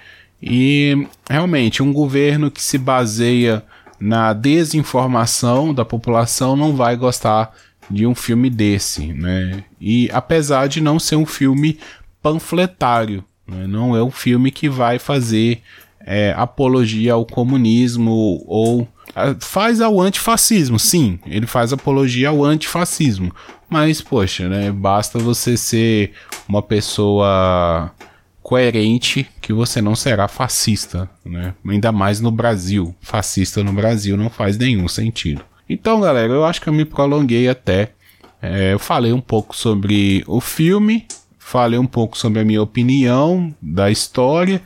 E 0.42 1.06
realmente, 1.28 1.82
um 1.82 1.92
governo 1.92 2.50
que 2.50 2.62
se 2.62 2.78
baseia 2.78 3.62
na 3.98 4.32
desinformação 4.32 5.72
da 5.72 5.84
população 5.84 6.56
não 6.56 6.74
vai 6.74 6.96
gostar 6.96 7.54
de 7.90 8.06
um 8.06 8.14
filme 8.14 8.50
desse, 8.50 9.12
né? 9.12 9.64
E 9.80 10.10
apesar 10.12 10.68
de 10.68 10.80
não 10.80 10.98
ser 10.98 11.16
um 11.16 11.26
filme 11.26 11.78
panfletário, 12.22 13.24
né? 13.46 13.66
Não 13.66 13.96
é 13.96 14.02
um 14.02 14.10
filme 14.10 14.50
que 14.50 14.68
vai 14.68 14.98
fazer 14.98 15.62
é, 16.00 16.34
apologia 16.36 17.14
ao 17.14 17.24
comunismo 17.24 18.42
ou 18.46 18.88
faz 19.40 19.80
ao 19.80 20.00
antifascismo, 20.00 20.78
sim, 20.78 21.20
ele 21.26 21.46
faz 21.46 21.72
apologia 21.72 22.30
ao 22.30 22.42
antifascismo, 22.42 23.32
mas 23.68 24.00
poxa, 24.00 24.48
né, 24.48 24.70
basta 24.70 25.18
você 25.18 25.56
ser 25.56 26.12
uma 26.48 26.62
pessoa 26.62 27.92
coerente 28.44 29.26
que 29.40 29.54
você 29.54 29.80
não 29.80 29.96
será 29.96 30.28
fascista, 30.28 31.08
né? 31.24 31.54
Ainda 31.66 31.90
mais 31.90 32.20
no 32.20 32.30
Brasil. 32.30 32.94
Fascista 33.00 33.64
no 33.64 33.72
Brasil 33.72 34.18
não 34.18 34.28
faz 34.28 34.58
nenhum 34.58 34.86
sentido. 34.86 35.42
Então, 35.66 36.00
galera, 36.02 36.30
eu 36.30 36.44
acho 36.44 36.60
que 36.60 36.68
eu 36.68 36.72
me 36.72 36.84
prolonguei 36.84 37.48
até. 37.48 37.92
É, 38.42 38.74
eu 38.74 38.78
falei 38.78 39.14
um 39.14 39.20
pouco 39.20 39.56
sobre 39.56 40.22
o 40.26 40.42
filme, 40.42 41.06
falei 41.38 41.78
um 41.78 41.86
pouco 41.86 42.18
sobre 42.18 42.40
a 42.40 42.44
minha 42.44 42.62
opinião 42.62 43.54
da 43.62 43.90
história. 43.90 44.60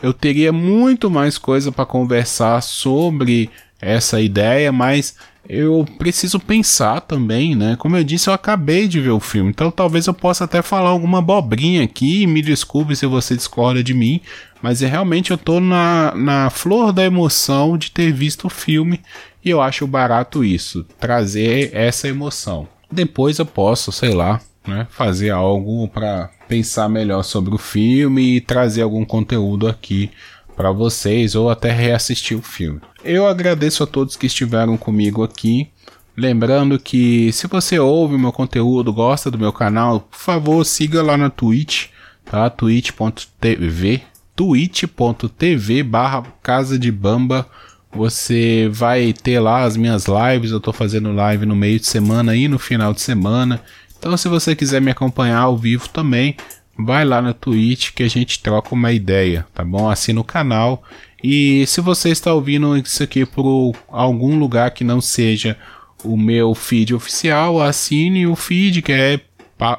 Eu 0.00 0.12
teria 0.12 0.52
muito 0.52 1.10
mais 1.10 1.36
coisa 1.36 1.72
para 1.72 1.84
conversar 1.84 2.62
sobre 2.62 3.50
essa 3.80 4.20
ideia, 4.20 4.70
mas 4.70 5.16
eu 5.48 5.86
preciso 5.98 6.40
pensar 6.40 7.00
também, 7.00 7.54
né? 7.54 7.76
Como 7.76 7.96
eu 7.96 8.04
disse, 8.04 8.28
eu 8.28 8.34
acabei 8.34 8.88
de 8.88 9.00
ver 9.00 9.10
o 9.10 9.20
filme, 9.20 9.50
então 9.50 9.70
talvez 9.70 10.06
eu 10.06 10.14
possa 10.14 10.44
até 10.44 10.62
falar 10.62 10.90
alguma 10.90 11.20
bobrinha 11.20 11.82
aqui. 11.82 12.26
Me 12.26 12.40
desculpe 12.40 12.96
se 12.96 13.06
você 13.06 13.36
discorda 13.36 13.82
de 13.82 13.92
mim, 13.92 14.20
mas 14.62 14.82
é, 14.82 14.86
realmente 14.86 15.30
eu 15.30 15.38
tô 15.38 15.60
na, 15.60 16.14
na 16.14 16.50
flor 16.50 16.92
da 16.92 17.04
emoção 17.04 17.76
de 17.76 17.90
ter 17.90 18.12
visto 18.12 18.46
o 18.46 18.50
filme 18.50 19.00
e 19.44 19.50
eu 19.50 19.60
acho 19.60 19.86
barato 19.86 20.42
isso, 20.42 20.86
trazer 20.98 21.70
essa 21.74 22.08
emoção. 22.08 22.66
Depois 22.90 23.38
eu 23.38 23.46
posso, 23.46 23.92
sei 23.92 24.14
lá, 24.14 24.40
né, 24.66 24.86
fazer 24.90 25.30
algo 25.30 25.86
para 25.88 26.30
pensar 26.48 26.88
melhor 26.88 27.22
sobre 27.22 27.54
o 27.54 27.58
filme 27.58 28.36
e 28.36 28.40
trazer 28.40 28.82
algum 28.82 29.04
conteúdo 29.04 29.68
aqui 29.68 30.10
para 30.56 30.70
vocês 30.70 31.34
ou 31.34 31.50
até 31.50 31.70
reassistir 31.70 32.36
o 32.36 32.42
filme. 32.42 32.80
Eu 33.02 33.26
agradeço 33.26 33.82
a 33.82 33.86
todos 33.86 34.16
que 34.16 34.26
estiveram 34.26 34.76
comigo 34.76 35.22
aqui. 35.22 35.68
Lembrando 36.16 36.78
que 36.78 37.32
se 37.32 37.46
você 37.46 37.78
ouve 37.78 38.16
meu 38.16 38.32
conteúdo, 38.32 38.92
gosta 38.92 39.30
do 39.30 39.38
meu 39.38 39.52
canal, 39.52 40.00
por 40.00 40.18
favor, 40.18 40.64
siga 40.64 41.02
lá 41.02 41.16
na 41.16 41.28
Twitch, 41.28 41.86
tá? 42.24 42.48
twitch.tv 42.48 44.02
twitch.tv 44.34 45.82
barra 45.82 46.24
Casa 46.42 46.78
de 46.78 46.90
Bamba. 46.90 47.46
Você 47.92 48.68
vai 48.72 49.12
ter 49.12 49.38
lá 49.38 49.62
as 49.62 49.76
minhas 49.76 50.06
lives, 50.06 50.50
eu 50.50 50.60
tô 50.60 50.72
fazendo 50.72 51.12
live 51.12 51.46
no 51.46 51.54
meio 51.54 51.78
de 51.78 51.86
semana 51.86 52.34
e 52.34 52.48
no 52.48 52.58
final 52.58 52.92
de 52.92 53.00
semana. 53.00 53.60
Então 53.96 54.16
se 54.16 54.28
você 54.28 54.56
quiser 54.56 54.80
me 54.80 54.90
acompanhar 54.90 55.38
ao 55.38 55.56
vivo 55.56 55.88
também, 55.88 56.36
vai 56.78 57.04
lá 57.04 57.22
na 57.22 57.32
Twitch 57.32 57.92
que 57.92 58.02
a 58.02 58.08
gente 58.08 58.40
troca 58.40 58.74
uma 58.74 58.92
ideia, 58.92 59.46
tá 59.54 59.64
bom? 59.64 59.88
Assina 59.88 60.20
o 60.20 60.24
canal. 60.24 60.82
E 61.22 61.66
se 61.66 61.80
você 61.80 62.10
está 62.10 62.34
ouvindo 62.34 62.76
isso 62.76 63.02
aqui 63.02 63.24
por 63.24 63.74
algum 63.88 64.38
lugar 64.38 64.70
que 64.72 64.84
não 64.84 65.00
seja 65.00 65.56
o 66.02 66.16
meu 66.16 66.54
feed 66.54 66.94
oficial, 66.94 67.62
assine 67.62 68.26
o 68.26 68.36
feed 68.36 68.82
que 68.82 68.92
é, 68.92 69.20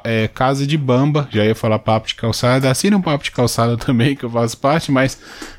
é 0.04 0.28
Casa 0.28 0.66
de 0.66 0.76
Bamba. 0.76 1.28
Já 1.30 1.44
ia 1.44 1.54
falar 1.54 1.78
Papo 1.78 2.08
de 2.08 2.14
Calçada. 2.14 2.70
Assine 2.70 2.96
um 2.96 3.02
Papo 3.02 3.24
de 3.24 3.30
Calçada 3.30 3.76
também, 3.78 4.16
que 4.16 4.24
eu 4.24 4.30
faço 4.30 4.58
parte, 4.58 4.90
mas 4.90 5.18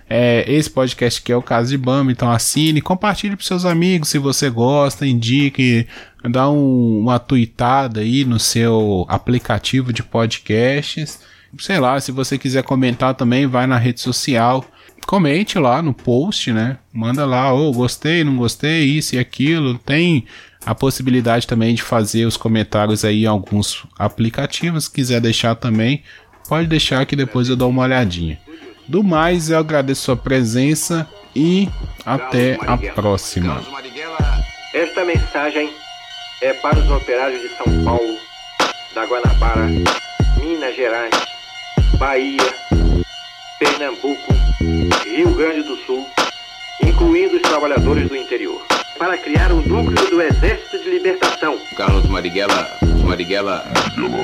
é, 0.09 0.45
esse 0.47 0.69
podcast 0.69 1.21
aqui 1.21 1.31
é 1.31 1.35
o 1.35 1.41
Casa 1.41 1.69
de 1.69 1.77
Bamba. 1.77 2.11
Então 2.11 2.31
assine, 2.31 2.81
compartilhe 2.81 3.35
para 3.35 3.45
seus 3.45 3.65
amigos 3.65 4.09
se 4.09 4.17
você 4.17 4.49
gosta, 4.49 5.05
indique, 5.05 5.87
dá 6.29 6.49
um, 6.49 6.99
uma 6.99 7.19
tweetada 7.19 8.01
aí 8.01 8.25
no 8.25 8.39
seu 8.39 9.05
aplicativo 9.09 9.91
de 9.91 10.03
podcasts. 10.03 11.19
Sei 11.59 11.79
lá, 11.79 11.99
se 11.99 12.11
você 12.11 12.37
quiser 12.37 12.63
comentar 12.63 13.15
também, 13.15 13.47
vai 13.47 13.65
na 13.65 13.77
rede 13.77 14.01
social. 14.01 14.63
Comente 15.05 15.57
lá 15.57 15.81
no 15.81 15.93
post, 15.93 16.51
né? 16.51 16.77
Manda 16.91 17.25
lá, 17.25 17.53
ô, 17.53 17.69
oh, 17.69 17.71
gostei, 17.71 18.23
não 18.23 18.35
gostei, 18.35 18.83
isso 18.83 19.15
e 19.15 19.19
aquilo. 19.19 19.77
Tem 19.77 20.25
a 20.67 20.75
possibilidade 20.75 21.47
também 21.47 21.73
de 21.73 21.81
fazer 21.81 22.25
os 22.25 22.35
comentários 22.35 23.05
aí 23.05 23.23
em 23.23 23.25
alguns 23.25 23.85
aplicativos. 23.97 24.83
Se 24.83 24.91
quiser 24.91 25.21
deixar 25.21 25.55
também, 25.55 26.03
pode 26.49 26.67
deixar 26.67 27.05
que 27.05 27.15
depois 27.15 27.47
eu 27.47 27.55
dou 27.55 27.69
uma 27.69 27.83
olhadinha. 27.83 28.37
Do 28.85 29.01
mais, 29.01 29.49
eu 29.49 29.57
agradeço 29.57 30.01
sua 30.01 30.17
presença 30.17 31.07
e 31.33 31.69
até 32.05 32.59
a 32.67 32.77
próxima. 32.93 33.63
Esta 34.73 35.05
mensagem 35.05 35.71
é 36.41 36.51
para 36.51 36.77
os 36.77 36.91
operários 36.91 37.41
de 37.41 37.47
São 37.55 37.85
Paulo, 37.85 38.17
da 38.93 39.05
Guanabara, 39.05 39.67
Minas 40.37 40.75
Gerais, 40.75 41.13
Bahia, 41.97 42.53
Pernambuco, 43.57 44.33
Rio 45.05 45.33
Grande 45.33 45.63
do 45.63 45.77
Sul, 45.85 46.05
incluindo 46.83 47.37
os 47.37 47.41
trabalhadores 47.41 48.09
do 48.09 48.17
interior, 48.17 48.61
para 48.97 49.17
criar 49.17 49.51
um 49.51 49.61
núcleo 49.61 50.09
do 50.09 50.21
Exército 50.21 50.79
de 50.79 50.89
Libertação. 50.89 51.57
Carlos 51.75 52.05
Marighella, 52.07 52.67
Marighella, 53.03 53.63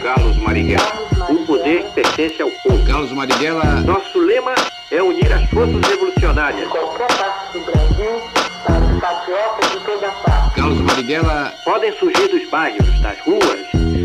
Carlos 0.01 0.37
Marighella. 0.37 0.91
O 1.29 1.45
poder 1.45 1.83
pertence 1.93 2.41
ao 2.41 2.49
povo. 2.49 2.83
Carlos 2.85 3.11
Marighella. 3.11 3.81
Nosso 3.81 4.19
lema 4.19 4.55
é 4.91 5.01
unir 5.01 5.31
as 5.31 5.47
forças 5.49 5.81
revolucionárias. 5.87 6.67
Qualquer 6.69 7.07
parte 7.07 7.57
do 7.57 7.65
Brasil, 7.65 8.21
para 8.65 8.79
os 8.79 8.99
patriotas 8.99 9.71
de 9.71 9.79
toda 9.85 10.11
parte. 10.11 10.55
Carlos 10.55 10.81
Marighella. 10.81 11.53
Podem 11.63 11.91
surgir 11.97 12.27
dos 12.29 12.49
bairros, 12.49 12.99
das 13.01 13.19
ruas, 13.19 13.59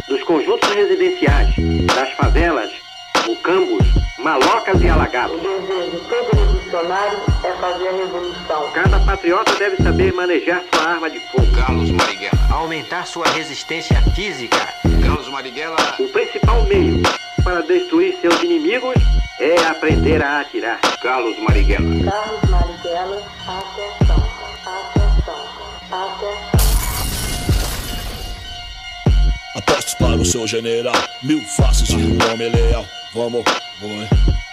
dos 0.07 0.23
conjuntos 0.25 0.69
residenciais, 0.71 1.55
das 1.95 2.13
favelas, 2.13 2.71
mucambos, 3.29 3.87
malocas 4.19 4.81
e 4.81 4.89
alagados. 4.89 5.37
O 5.37 5.41
desejo 5.41 5.91
de 5.91 5.99
todo 6.09 6.35
revolucionário 6.35 7.19
é 7.45 7.53
fazer 7.53 7.89
a 7.89 7.93
revolução. 7.93 8.71
Cada 8.73 9.01
patriota 9.01 9.55
deve 9.57 9.77
saber 9.83 10.15
manejar 10.15 10.63
sua 10.73 10.89
arma 10.89 11.11
de 11.11 11.21
fogo. 11.21 11.47
Carlos 11.55 11.91
Marighella. 11.91 12.39
Aumentar 12.51 13.07
sua 13.07 13.27
resistência 13.29 14.01
física. 14.15 14.57
Carlos 15.05 15.29
Marighella. 15.29 15.77
O 15.99 16.09
principal 16.09 16.63
meio 16.65 17.03
para 17.45 17.61
destruir 17.61 18.17
seus 18.23 18.43
inimigos 18.43 18.97
é 19.39 19.63
aprender 19.67 20.23
a 20.23 20.41
atirar. 20.41 20.81
Carlos 21.03 21.39
Marighella. 21.41 22.11
Carlos 22.11 22.51
Marighella, 22.51 23.23
atenção, 23.47 24.29
atenção, 24.65 25.45
atenção. 25.93 26.58
Apostos 29.89 29.95
para 29.95 30.21
o 30.21 30.25
seu 30.25 30.47
general, 30.47 30.95
mil 31.23 31.41
faces 31.41 31.89
de 31.89 31.97
um 31.97 32.19
homem 32.31 32.51
leal. 32.51 32.85
Vamos, 33.15 33.43
vamos. 33.81 34.09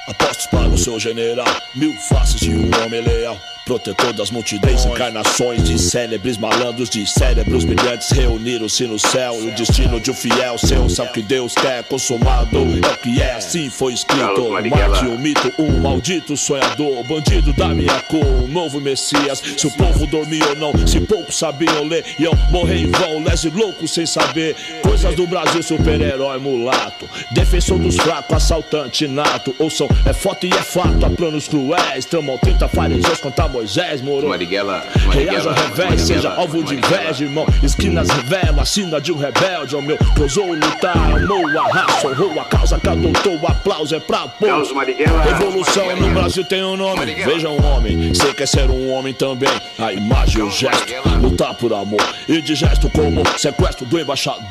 Apostos 0.07 0.45
para 0.47 0.69
o 0.69 0.77
seu 0.77 0.97
general, 0.97 1.47
mil 1.73 1.93
faces 1.93 2.39
de 2.39 2.55
um 2.55 2.69
homem 2.81 3.01
leal. 3.01 3.37
Protetor 3.65 4.13
das 4.13 4.29
multidões, 4.29 4.85
encarnações 4.85 5.63
de 5.63 5.79
célebres 5.79 6.37
malandros, 6.37 6.87
de 6.87 7.03
cérebros 7.07 7.65
brilhantes 7.65 8.11
reuniram-se 8.11 8.85
no 8.85 8.99
céu. 8.99 9.33
E 9.41 9.47
o 9.47 9.51
destino 9.55 9.99
de 9.99 10.11
um 10.11 10.13
fiel 10.13 10.55
seu, 10.59 10.87
sabe 10.87 11.13
que 11.13 11.23
Deus 11.23 11.55
quer 11.55 11.83
consumado. 11.83 12.57
É 12.57 12.93
o 12.93 12.97
que 12.99 13.19
é, 13.19 13.33
assim 13.33 13.71
foi 13.71 13.93
escrito. 13.93 14.51
Mate 14.51 15.07
o 15.07 15.17
mito, 15.17 15.51
um 15.57 15.79
maldito 15.79 16.37
sonhador, 16.37 17.03
bandido 17.05 17.53
da 17.53 17.69
minha 17.69 17.99
cor, 18.01 18.23
um 18.23 18.47
novo 18.47 18.79
Messias. 18.79 19.41
Se 19.57 19.65
o 19.65 19.71
povo 19.71 20.05
dormia 20.05 20.47
ou 20.49 20.55
não, 20.55 20.87
se 20.87 20.99
poucos 21.01 21.35
sabiam 21.35 21.85
ler, 21.85 22.05
iam 22.19 22.33
morrer 22.51 22.81
em 22.81 22.91
vão, 22.91 23.23
lese 23.23 23.49
louco 23.49 23.87
sem 23.87 24.05
saber. 24.05 24.55
Coisas 24.83 25.15
do 25.15 25.25
Brasil, 25.25 25.63
super-herói 25.63 26.37
mulato, 26.37 27.09
defensor 27.31 27.79
dos 27.79 27.95
fracos, 27.95 28.35
assaltante 28.35 29.07
nato. 29.07 29.55
Ouçam, 29.57 29.89
é 30.05 30.13
foto 30.13 30.45
e 30.45 30.51
é 30.51 30.61
fato, 30.61 31.03
há 31.03 31.09
planos 31.09 31.47
cruéis, 31.47 32.05
tramam 32.05 32.37
30 32.37 32.67
fariseus 32.67 33.19
contra 33.19 33.54
Moisés 33.55 34.01
morou. 34.01 34.31
Marighella. 34.31 34.83
Reaja 35.11 35.49
ao 35.49 35.55
revés, 35.55 36.01
seja 36.01 36.29
alvo 36.33 36.61
de 36.61 36.75
inveja, 36.75 37.23
irmão. 37.23 37.45
Esquinas 37.63 38.09
revela 38.09 38.63
a 38.63 38.65
sina 38.65 38.99
de 38.99 39.13
um 39.13 39.17
rebelde, 39.17 39.75
ao 39.75 39.81
meu. 39.81 39.97
Ousou 40.19 40.53
lutar, 40.53 40.97
amou 40.97 41.47
a 41.57 41.67
raça, 41.71 42.09
honrou 42.09 42.37
a 42.37 42.43
causa 42.43 42.77
que 42.77 42.89
adotou. 42.89 43.39
O 43.39 43.47
aplauso 43.47 43.95
é 43.95 43.99
pra 44.01 44.27
pôr. 44.27 44.73
Marighella. 44.73 45.23
Revolução 45.23 45.85
no 45.95 46.04
Brasil 46.25 46.43
tem 46.43 46.63
um 46.63 46.75
nome. 46.75 47.05
Veja 47.13 47.49
um 47.49 47.63
homem, 47.63 48.11
sei 48.15 48.33
que 48.33 48.41
é 48.41 48.45
ser 48.47 48.71
um 48.71 48.89
homem 48.89 49.13
também. 49.13 49.47
A 49.77 49.93
imagem, 49.93 50.41
o 50.41 50.49
gesto, 50.49 50.91
lutar 51.21 51.53
por 51.53 51.71
amor. 51.71 52.01
E 52.27 52.41
de 52.41 52.55
gesto 52.55 52.89
como 52.89 53.21
sequestro 53.37 53.85
do 53.85 53.99
embaixador. 53.99 54.41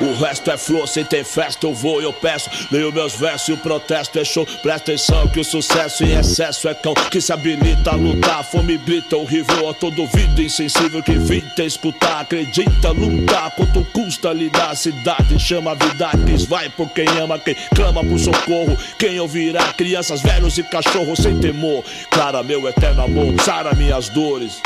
O 0.00 0.14
resto 0.14 0.50
é 0.50 0.56
flor, 0.56 0.88
sem 0.88 1.04
ter 1.04 1.22
festa 1.22 1.66
eu 1.66 1.74
vou 1.74 2.00
e 2.00 2.04
eu 2.04 2.14
peço. 2.14 2.48
Leio 2.70 2.90
meus 2.90 3.14
versos 3.14 3.48
e 3.50 3.52
o 3.52 3.58
protesto 3.58 4.18
é 4.18 4.24
show. 4.24 4.46
Presta 4.62 4.92
atenção 4.92 5.28
que 5.28 5.38
o 5.38 5.44
sucesso 5.44 6.02
em 6.02 6.12
excesso 6.18 6.66
é 6.66 6.72
cão 6.72 6.94
que 6.94 7.20
se 7.20 7.30
habilita 7.30 7.90
a 7.90 7.94
lutar. 7.94 8.42
Fome 8.42 8.78
brita 8.78 9.14
horrível 9.14 9.68
a 9.68 9.74
todo 9.74 10.00
ouvido 10.00 10.40
insensível 10.40 11.02
que 11.02 11.12
evita 11.12 11.62
escutar. 11.62 12.22
Acredita 12.22 12.90
lutar 12.90 13.50
quanto 13.50 13.84
custa 13.92 14.32
lidar. 14.32 14.70
A 14.70 14.74
cidade 14.74 15.38
chama 15.38 15.72
a 15.72 15.74
vida, 15.74 16.10
quis 16.26 16.46
vai 16.46 16.70
por 16.70 16.88
quem 16.88 17.06
ama, 17.20 17.38
quem 17.38 17.54
clama 17.74 18.02
por 18.02 18.18
socorro. 18.18 18.78
Quem 18.98 19.20
ouvirá 19.20 19.74
crianças, 19.74 20.22
velhos 20.22 20.56
e 20.56 20.62
cachorros 20.62 21.01
sem 21.16 21.38
temor. 21.38 21.84
Clara, 22.10 22.42
meu 22.42 22.66
eterno 22.68 23.02
amor, 23.02 23.34
sara 23.42 23.74
minhas 23.74 24.08
dores. 24.08 24.60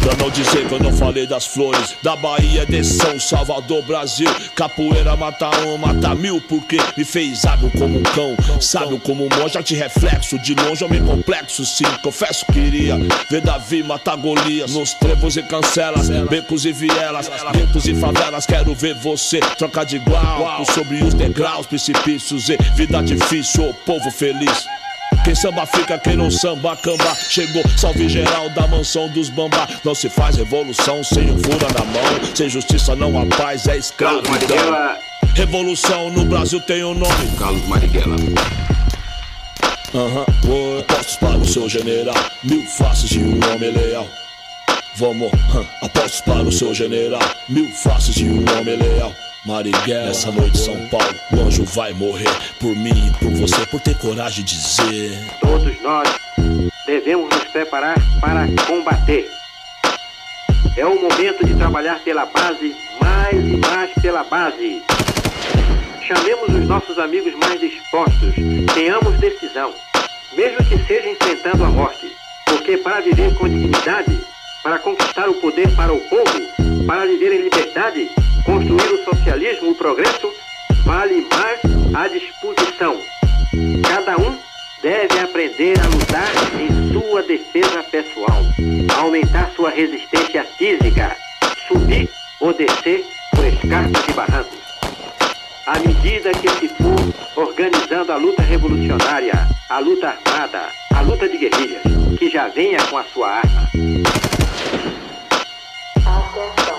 Pra 0.00 0.14
não 0.16 0.30
dizer 0.30 0.66
que 0.66 0.72
eu 0.72 0.78
não 0.78 0.92
falei 0.92 1.26
das 1.26 1.46
flores. 1.46 1.96
Da 2.02 2.14
Bahia 2.16 2.64
de 2.64 2.82
São 2.84 3.18
Salvador, 3.18 3.82
Brasil. 3.82 4.28
Capoeira 4.54 5.16
mata 5.16 5.50
um, 5.66 5.76
mata 5.76 6.14
mil 6.14 6.40
Porque 6.40 6.78
me 6.96 7.04
fez 7.04 7.44
hábil 7.44 7.70
como 7.76 7.98
um 7.98 8.02
cão. 8.02 8.36
Sábio 8.60 8.98
como 9.00 9.24
um 9.24 9.28
monge, 9.36 9.62
te 9.62 9.74
reflexo. 9.74 10.38
De 10.38 10.54
longe 10.54 10.84
homem 10.84 11.04
complexo, 11.04 11.64
sim. 11.66 11.84
Confesso 12.02 12.46
que 12.46 12.58
iria 12.58 12.96
ver 13.30 13.40
Davi 13.40 13.82
matar 13.82 14.16
Golias. 14.16 14.72
Nos 14.72 14.94
trevos 14.94 15.36
e 15.36 15.42
cancelas, 15.42 16.08
becos 16.28 16.64
e 16.64 16.72
vielas. 16.72 17.30
Guetos 17.52 17.86
e 17.86 17.94
favelas, 17.94 18.46
quero 18.46 18.74
ver 18.74 18.94
você 18.94 19.40
Trocar 19.58 19.84
de 19.84 19.96
igual. 19.96 20.64
Sobre 20.66 21.02
os 21.02 21.14
degraus 21.14 21.66
Precipícios 21.66 22.48
e 22.48 22.56
vida 22.74 23.02
difícil, 23.02 23.68
o 23.68 23.74
povo 23.74 24.10
feliz 24.10 24.66
quem 25.28 25.34
samba 25.34 25.66
fica, 25.66 25.98
quem 25.98 26.16
não 26.16 26.30
samba, 26.30 26.74
camba. 26.74 27.14
Chegou, 27.28 27.62
salve 27.76 28.08
geral 28.08 28.48
da 28.48 28.66
mansão 28.66 29.10
dos 29.10 29.28
bamba. 29.28 29.68
Não 29.84 29.94
se 29.94 30.08
faz 30.08 30.36
revolução 30.36 31.04
sem 31.04 31.30
um 31.30 31.38
fura 31.38 31.68
na 31.78 31.84
mão. 31.84 32.34
Sem 32.34 32.48
justiça 32.48 32.96
não 32.96 33.20
há 33.20 33.26
paz, 33.26 33.66
é 33.68 33.78
Carlos 33.94 34.24
escravidão. 34.24 34.96
Revolução 35.34 36.08
no 36.08 36.24
Brasil 36.24 36.58
tem 36.62 36.82
um 36.82 36.94
nome. 36.94 37.36
Carlos 37.38 37.62
Marighella. 37.68 38.16
Aham, 39.94 40.24
uhum. 40.46 40.78
apostos 40.78 41.16
para 41.16 41.36
o 41.36 41.46
seu 41.46 41.68
general. 41.68 42.16
Mil 42.42 42.64
faces 42.64 43.10
de 43.10 43.18
um 43.18 43.38
homem 43.52 43.70
leal. 43.70 44.08
Vamos, 44.94 45.30
hum, 45.30 45.66
apostos 45.82 46.22
para 46.22 46.42
o 46.42 46.52
seu 46.52 46.74
general. 46.74 47.20
Mil 47.50 47.70
faces 47.70 48.14
de 48.14 48.24
um 48.30 48.42
homem 48.58 48.76
leal. 48.76 49.12
Marighella, 49.48 50.08
nessa 50.08 50.30
noite 50.30 50.58
São 50.58 50.76
Paulo, 50.88 51.14
o 51.32 51.40
anjo 51.40 51.64
vai 51.64 51.94
morrer 51.94 52.28
por 52.60 52.76
mim 52.76 53.08
e 53.08 53.10
por 53.18 53.30
você, 53.30 53.64
por 53.64 53.80
ter 53.80 53.96
coragem 53.96 54.44
de 54.44 54.54
dizer. 54.54 55.26
Todos 55.40 55.80
nós 55.80 56.06
devemos 56.84 57.30
nos 57.30 57.44
preparar 57.44 57.96
para 58.20 58.46
combater. 58.66 59.26
É 60.76 60.84
o 60.84 61.00
momento 61.00 61.46
de 61.46 61.54
trabalhar 61.54 61.98
pela 62.00 62.26
base, 62.26 62.76
mais 63.00 63.42
e 63.42 63.56
mais 63.56 63.90
pela 64.02 64.22
base. 64.22 64.82
Chamemos 66.06 66.50
os 66.50 66.68
nossos 66.68 66.98
amigos 66.98 67.32
mais 67.36 67.58
dispostos, 67.58 68.34
tenhamos 68.74 69.18
decisão, 69.18 69.72
mesmo 70.36 70.62
que 70.62 70.76
seja 70.86 71.08
enfrentando 71.08 71.64
a 71.64 71.68
morte, 71.70 72.06
porque 72.44 72.76
para 72.76 73.00
viver 73.00 73.34
com 73.34 73.48
dignidade, 73.48 74.20
para 74.62 74.78
conquistar 74.78 75.26
o 75.26 75.34
poder 75.34 75.74
para 75.74 75.94
o 75.94 76.00
povo, 76.00 76.67
para 76.88 77.04
viver 77.04 77.34
em 77.34 77.42
liberdade, 77.42 78.08
construir 78.46 78.94
o 78.94 79.04
socialismo, 79.04 79.72
o 79.72 79.74
progresso, 79.74 80.32
vale 80.86 81.26
mais 81.30 81.60
a 81.94 82.08
disposição. 82.08 82.98
Cada 83.86 84.16
um 84.16 84.34
deve 84.82 85.18
aprender 85.18 85.78
a 85.80 85.86
lutar 85.86 86.30
em 86.58 86.90
sua 86.90 87.22
defesa 87.24 87.82
pessoal, 87.82 88.42
aumentar 88.96 89.50
sua 89.54 89.68
resistência 89.68 90.42
física, 90.44 91.14
subir 91.68 92.08
ou 92.40 92.54
descer 92.54 93.04
por 93.36 93.44
escarpas 93.44 94.08
e 94.08 94.12
barrancos. 94.12 94.58
À 95.66 95.78
medida 95.80 96.30
que 96.32 96.48
se 96.48 96.68
for 96.68 97.44
organizando 97.44 98.12
a 98.12 98.16
luta 98.16 98.40
revolucionária, 98.40 99.34
a 99.68 99.78
luta 99.78 100.08
armada, 100.08 100.70
a 100.94 101.02
luta 101.02 101.28
de 101.28 101.36
guerrilhas, 101.36 101.82
que 102.18 102.30
já 102.30 102.48
venha 102.48 102.82
com 102.84 102.96
a 102.96 103.04
sua 103.04 103.28
arma. 103.28 103.68
Atenção. 106.06 106.77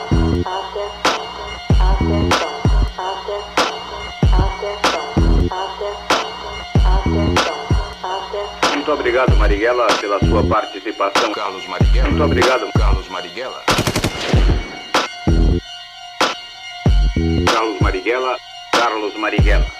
Muito 8.73 8.91
obrigado, 8.93 9.35
Marighella, 9.37 9.87
pela 9.99 10.19
sua 10.19 10.43
participação. 10.43 11.31
Carlos 11.33 11.67
Marighella. 11.67 12.09
Muito 12.09 12.23
obrigado, 12.23 12.71
Carlos 12.73 13.07
Marighella. 13.09 13.63
Carlos 17.45 17.79
Marighella. 17.81 18.37
Carlos 18.71 19.15
Marighella. 19.15 19.78